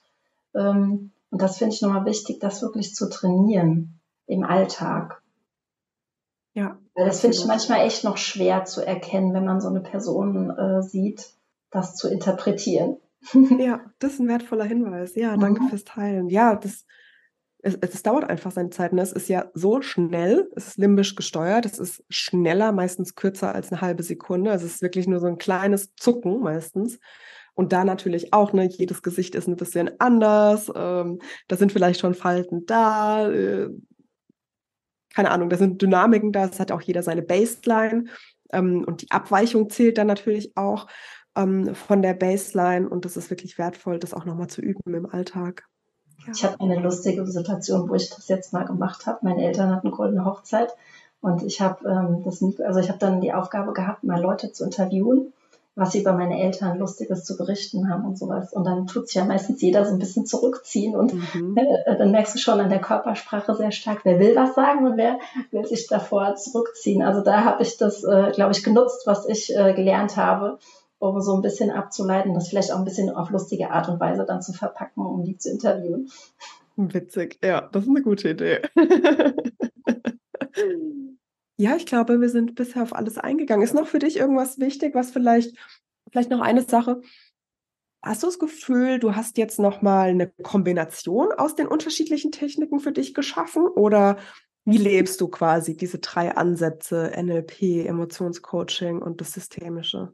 [0.56, 5.23] Ähm, und das finde ich nochmal wichtig, das wirklich zu trainieren im Alltag.
[6.54, 6.78] Ja.
[6.94, 10.52] Weil das finde ich manchmal echt noch schwer zu erkennen, wenn man so eine Person
[10.52, 11.34] äh, sieht,
[11.72, 12.98] das zu interpretieren.
[13.58, 15.16] ja, das ist ein wertvoller Hinweis.
[15.16, 15.70] Ja, danke mhm.
[15.70, 16.30] fürs Teilen.
[16.30, 16.86] Ja, das,
[17.60, 18.94] es, es dauert einfach seine Zeit.
[18.94, 19.02] Ne?
[19.02, 23.72] Es ist ja so schnell, es ist limbisch gesteuert, es ist schneller, meistens kürzer als
[23.72, 24.52] eine halbe Sekunde.
[24.52, 27.00] Also es ist wirklich nur so ein kleines Zucken meistens.
[27.56, 30.72] Und da natürlich auch, ne, jedes Gesicht ist ein bisschen anders.
[30.76, 33.30] Ähm, da sind vielleicht schon Falten da.
[33.32, 33.70] Äh,
[35.14, 38.06] keine Ahnung, da sind Dynamiken da, es hat auch jeder seine Baseline
[38.52, 40.88] ähm, und die Abweichung zählt dann natürlich auch
[41.36, 45.06] ähm, von der Baseline und das ist wirklich wertvoll, das auch nochmal zu üben im
[45.06, 45.66] Alltag.
[46.26, 46.34] Ja.
[46.34, 49.20] Ich habe eine lustige Situation, wo ich das jetzt mal gemacht habe.
[49.24, 50.74] Meine Eltern hatten goldene Hochzeit
[51.22, 54.64] und ich habe ähm, das, also ich habe dann die Aufgabe gehabt, mal Leute zu
[54.64, 55.34] interviewen
[55.76, 58.54] was sie über meine Eltern Lustiges zu berichten haben und sowas.
[58.54, 61.58] Und dann tut sich ja meistens jeder so ein bisschen zurückziehen und mhm.
[61.58, 64.98] äh, dann merkst du schon an der Körpersprache sehr stark, wer will was sagen und
[64.98, 65.20] wer
[65.52, 67.02] will sich davor zurückziehen.
[67.02, 70.60] Also da habe ich das, äh, glaube ich, genutzt, was ich äh, gelernt habe,
[71.00, 74.26] um so ein bisschen abzuleiten, das vielleicht auch ein bisschen auf lustige Art und Weise
[74.26, 76.10] dann zu verpacken, um die zu interviewen.
[76.76, 78.62] Witzig, ja, das ist eine gute Idee.
[81.58, 83.64] Ja, ich glaube, wir sind bisher auf alles eingegangen.
[83.64, 85.56] Ist noch für dich irgendwas wichtig, was vielleicht,
[86.10, 87.02] vielleicht noch eine Sache?
[88.02, 92.92] Hast du das Gefühl, du hast jetzt nochmal eine Kombination aus den unterschiedlichen Techniken für
[92.92, 93.68] dich geschaffen?
[93.68, 94.18] Oder
[94.66, 100.14] wie lebst du quasi diese drei Ansätze, NLP, Emotionscoaching und das Systemische?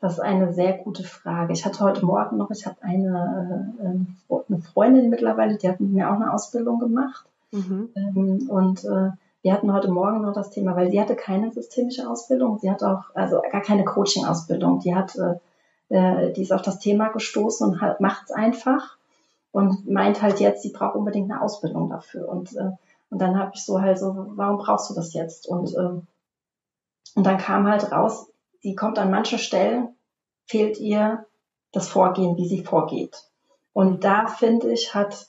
[0.00, 1.52] Das ist eine sehr gute Frage.
[1.52, 5.92] Ich hatte heute Morgen noch, ich habe eine, äh, eine Freundin mittlerweile, die hat mit
[5.92, 7.24] mir auch eine Ausbildung gemacht.
[7.52, 7.90] Mhm.
[7.94, 9.10] Ähm, und äh,
[9.42, 12.82] wir hatten heute Morgen noch das Thema, weil sie hatte keine systemische Ausbildung, sie hat
[12.82, 14.78] auch, also gar keine Coaching-Ausbildung.
[14.80, 18.96] Die hat, äh, äh die ist auf das Thema gestoßen und hat, macht's einfach
[19.50, 22.28] und meint halt jetzt, sie braucht unbedingt eine Ausbildung dafür.
[22.28, 22.70] Und, äh,
[23.10, 25.48] und dann habe ich so halt so, warum brauchst du das jetzt?
[25.48, 26.00] Und, äh,
[27.14, 28.28] und dann kam halt raus,
[28.60, 29.88] sie kommt an manchen Stellen,
[30.46, 31.26] fehlt ihr
[31.72, 33.24] das Vorgehen, wie sie vorgeht.
[33.72, 35.28] Und da finde ich, hat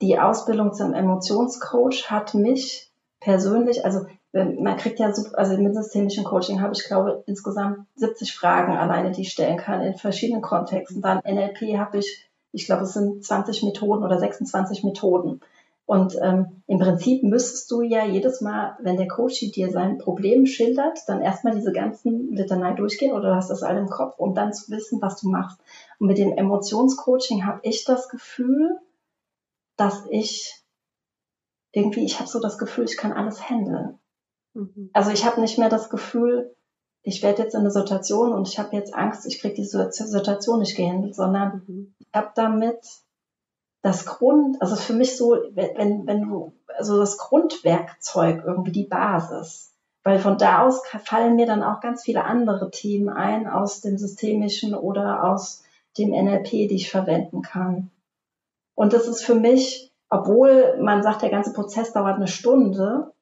[0.00, 2.85] die Ausbildung zum Emotionscoach hat mich
[3.26, 8.76] persönlich, also man kriegt ja, also mit systemischen Coaching habe ich glaube insgesamt 70 Fragen
[8.76, 11.02] alleine, die ich stellen kann in verschiedenen Kontexten.
[11.02, 15.40] Dann NLP habe ich, ich glaube es sind 20 Methoden oder 26 Methoden.
[15.86, 20.46] Und ähm, im Prinzip müsstest du ja jedes Mal, wenn der Coach dir sein Problem
[20.46, 24.36] schildert, dann erstmal diese ganzen Litanei durchgehen oder du hast das alle im Kopf, um
[24.36, 25.58] dann zu wissen, was du machst.
[25.98, 28.78] Und mit dem Emotionscoaching habe ich das Gefühl,
[29.76, 30.62] dass ich
[31.76, 33.98] irgendwie, ich habe so das Gefühl, ich kann alles handeln.
[34.54, 34.88] Mhm.
[34.94, 36.56] Also ich habe nicht mehr das Gefühl,
[37.02, 40.60] ich werde jetzt in eine Situation und ich habe jetzt Angst, ich kriege die Situation
[40.60, 41.94] nicht gehandelt, sondern mhm.
[41.98, 42.78] ich habe damit
[43.82, 49.74] das Grund, also für mich so, wenn, wenn du, also das Grundwerkzeug, irgendwie die Basis,
[50.02, 53.98] weil von da aus fallen mir dann auch ganz viele andere Themen ein aus dem
[53.98, 55.62] systemischen oder aus
[55.98, 57.90] dem NLP, die ich verwenden kann.
[58.74, 63.12] Und das ist für mich, obwohl man sagt, der ganze Prozess dauert eine Stunde,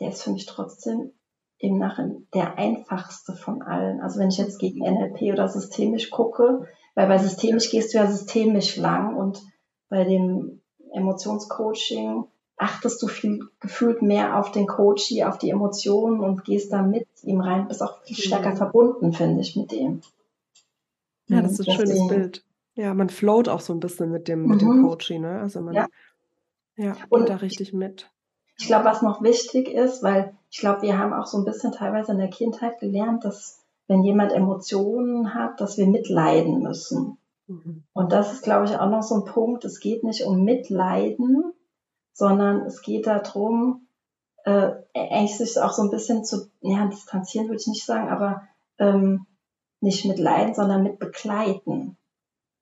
[0.00, 1.12] der ist für mich trotzdem
[1.58, 4.00] im Nachhinein der einfachste von allen.
[4.00, 8.06] Also wenn ich jetzt gegen NLP oder systemisch gucke, weil bei systemisch gehst du ja
[8.06, 9.42] systemisch lang und
[9.88, 10.60] bei dem
[10.92, 12.24] Emotionscoaching
[12.56, 17.06] achtest du viel gefühlt mehr auf den Coachie, auf die Emotionen und gehst da mit
[17.22, 18.56] ihm rein, bist auch viel stärker mhm.
[18.56, 20.00] verbunden, finde ich, mit dem.
[21.28, 21.88] Ja, das ist ein Deswegen.
[21.88, 22.44] schönes Bild.
[22.74, 24.72] Ja, man float auch so ein bisschen mit dem, mit mhm.
[24.72, 25.40] dem Coaching, ne?
[25.40, 25.86] Also man ja.
[26.76, 28.10] Ja, und da richtig mit.
[28.58, 31.72] Ich glaube, was noch wichtig ist, weil ich glaube, wir haben auch so ein bisschen
[31.72, 37.18] teilweise in der Kindheit gelernt, dass wenn jemand Emotionen hat, dass wir mitleiden müssen.
[37.46, 37.84] Mhm.
[37.92, 39.64] Und das ist, glaube ich, auch noch so ein Punkt.
[39.64, 41.52] Es geht nicht um Mitleiden,
[42.12, 43.86] sondern es geht darum,
[44.44, 48.42] äh, eigentlich sich auch so ein bisschen zu, ja, distanzieren würde ich nicht sagen, aber
[48.78, 49.26] ähm,
[49.80, 51.96] nicht mit leiden, sondern mit begleiten.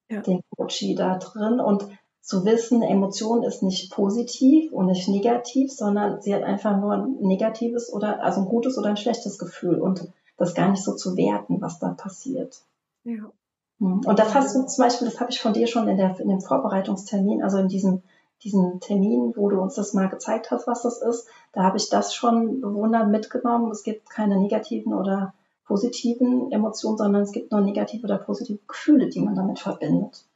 [0.08, 0.20] Ja.
[0.20, 1.88] Den Coachie da drin und
[2.24, 7.16] zu wissen, Emotion ist nicht positiv und nicht negativ, sondern sie hat einfach nur ein
[7.20, 10.08] negatives oder also ein gutes oder ein schlechtes Gefühl und
[10.38, 12.62] das gar nicht so zu werten, was da passiert.
[13.04, 13.30] Ja.
[13.78, 14.00] Hm.
[14.06, 16.28] Und das hast du zum Beispiel, das habe ich von dir schon in, der, in
[16.28, 18.02] dem Vorbereitungstermin, also in diesem
[18.42, 21.88] diesen Termin, wo du uns das mal gezeigt hast, was das ist, da habe ich
[21.88, 23.70] das schon bewundert mitgenommen.
[23.70, 25.32] Es gibt keine negativen oder
[25.66, 30.26] positiven Emotionen, sondern es gibt nur negative oder positive Gefühle, die man damit verbindet.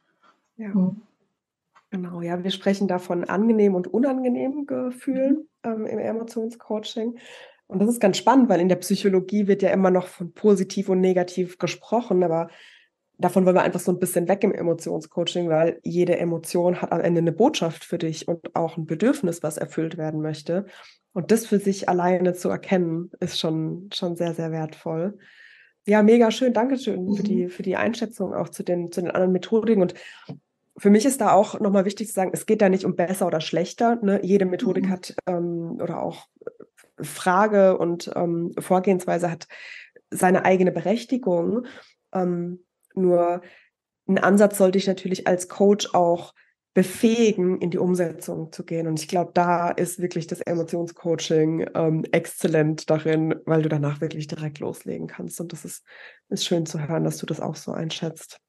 [0.57, 0.73] Ja.
[0.73, 1.01] Hm.
[1.91, 5.71] Genau, ja, wir sprechen da von angenehmen und unangenehmen Gefühlen mhm.
[5.71, 7.17] ähm, im Emotionscoaching.
[7.67, 10.89] Und das ist ganz spannend, weil in der Psychologie wird ja immer noch von positiv
[10.89, 12.49] und negativ gesprochen, aber
[13.19, 17.01] davon wollen wir einfach so ein bisschen weg im Emotionscoaching, weil jede Emotion hat am
[17.01, 20.65] Ende eine Botschaft für dich und auch ein Bedürfnis, was erfüllt werden möchte.
[21.13, 25.17] Und das für sich alleine zu erkennen, ist schon, schon sehr, sehr wertvoll.
[25.85, 26.53] Ja, mega schön.
[26.53, 27.15] Dankeschön mhm.
[27.15, 29.81] für, die, für die Einschätzung auch zu den, zu den anderen Methodiken.
[29.81, 29.95] Und
[30.79, 33.27] für mich ist da auch nochmal wichtig zu sagen, es geht da nicht um besser
[33.27, 33.97] oder schlechter.
[34.01, 34.19] Ne?
[34.23, 34.89] Jede Methodik mhm.
[34.89, 36.27] hat ähm, oder auch
[37.01, 39.47] Frage und ähm, Vorgehensweise hat
[40.09, 41.65] seine eigene Berechtigung.
[42.13, 42.65] Ähm,
[42.95, 43.41] nur
[44.07, 46.33] ein Ansatz sollte ich natürlich als Coach auch
[46.73, 48.87] befähigen, in die Umsetzung zu gehen.
[48.87, 54.27] Und ich glaube, da ist wirklich das Emotionscoaching ähm, exzellent darin, weil du danach wirklich
[54.27, 55.41] direkt loslegen kannst.
[55.41, 55.83] Und das ist,
[56.29, 58.39] ist schön zu hören, dass du das auch so einschätzt.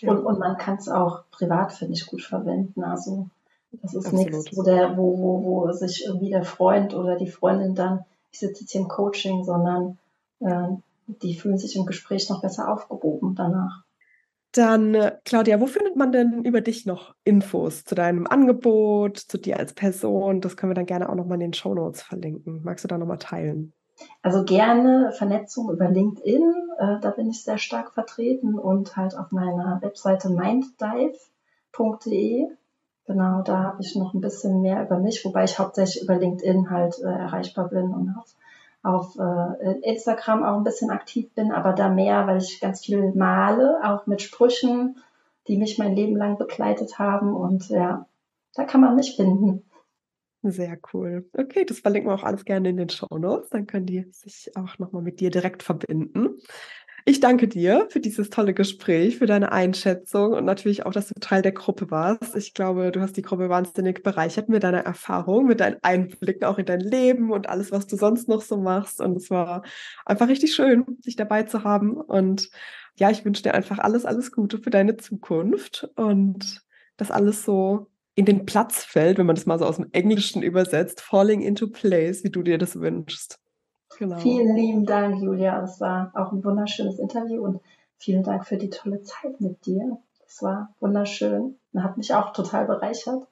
[0.00, 0.12] Ja.
[0.12, 2.84] Und, und man kann es auch privat, finde ich, gut verwenden.
[2.84, 3.28] Also
[3.72, 7.74] das ist nichts, wo, der, wo, wo, wo sich irgendwie der Freund oder die Freundin
[7.74, 9.98] dann, ich sitze jetzt hier im Coaching, sondern
[10.40, 10.68] äh,
[11.06, 13.82] die fühlen sich im Gespräch noch besser aufgehoben danach.
[14.52, 19.36] Dann, äh, Claudia, wo findet man denn über dich noch Infos zu deinem Angebot, zu
[19.36, 20.40] dir als Person?
[20.40, 22.62] Das können wir dann gerne auch nochmal in den Show Notes verlinken.
[22.62, 23.74] Magst du da nochmal teilen?
[24.22, 29.32] Also gerne Vernetzung über LinkedIn, äh, da bin ich sehr stark vertreten und halt auf
[29.32, 31.18] meiner Webseite minddive.de.
[33.06, 36.70] Genau, da habe ich noch ein bisschen mehr über mich, wobei ich hauptsächlich über LinkedIn
[36.70, 38.34] halt äh, erreichbar bin und auf
[38.82, 43.12] auf äh, Instagram auch ein bisschen aktiv bin, aber da mehr, weil ich ganz viel
[43.12, 44.96] male, auch mit Sprüchen,
[45.48, 47.34] die mich mein Leben lang begleitet haben.
[47.34, 48.06] Und ja,
[48.54, 49.64] da kann man mich finden.
[50.50, 51.28] Sehr cool.
[51.32, 53.50] Okay, das verlinken wir auch alles gerne in den Show Notes.
[53.50, 56.38] Dann können die sich auch nochmal mit dir direkt verbinden.
[57.04, 61.14] Ich danke dir für dieses tolle Gespräch, für deine Einschätzung und natürlich auch, dass du
[61.20, 62.36] Teil der Gruppe warst.
[62.36, 66.58] Ich glaube, du hast die Gruppe wahnsinnig bereichert mit deiner Erfahrung, mit deinen Einblicken auch
[66.58, 69.00] in dein Leben und alles, was du sonst noch so machst.
[69.00, 69.62] Und es war
[70.04, 71.96] einfach richtig schön, dich dabei zu haben.
[71.96, 72.50] Und
[72.96, 76.62] ja, ich wünsche dir einfach alles, alles Gute für deine Zukunft und
[76.98, 80.42] dass alles so in den Platz fällt, wenn man das mal so aus dem Englischen
[80.42, 83.38] übersetzt, falling into place, wie du dir das wünschst.
[83.96, 84.18] Genau.
[84.18, 85.62] Vielen lieben Dank, Julia.
[85.62, 87.60] Es war auch ein wunderschönes Interview und
[87.96, 89.98] vielen Dank für die tolle Zeit mit dir.
[90.26, 93.22] Es war wunderschön und hat mich auch total bereichert.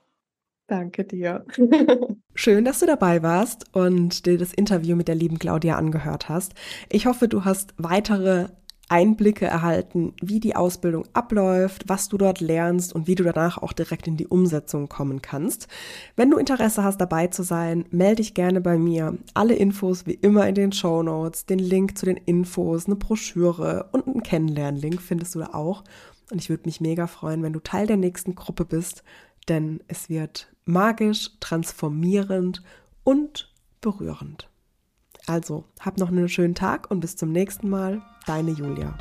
[0.69, 1.45] Danke dir.
[2.37, 6.55] Schön, dass du dabei warst und dir das Interview mit der lieben Claudia angehört hast.
[6.91, 8.51] Ich hoffe, du hast weitere
[8.89, 13.73] Einblicke erhalten, wie die Ausbildung abläuft, was du dort lernst und wie du danach auch
[13.73, 15.67] direkt in die Umsetzung kommen kannst.
[16.15, 19.19] Wenn du Interesse hast, dabei zu sein, melde dich gerne bei mir.
[19.35, 23.89] Alle Infos wie immer in den Show Notes, den Link zu den Infos, eine Broschüre
[23.93, 25.83] und einen Kennenlernlink findest du da auch.
[26.31, 29.03] Und ich würde mich mega freuen, wenn du Teil der nächsten Gruppe bist,
[29.49, 32.63] denn es wird magisch, transformierend
[33.05, 34.49] und berührend.
[35.27, 38.01] Also, hab noch einen schönen Tag und bis zum nächsten Mal.
[38.27, 38.97] Deine Julia.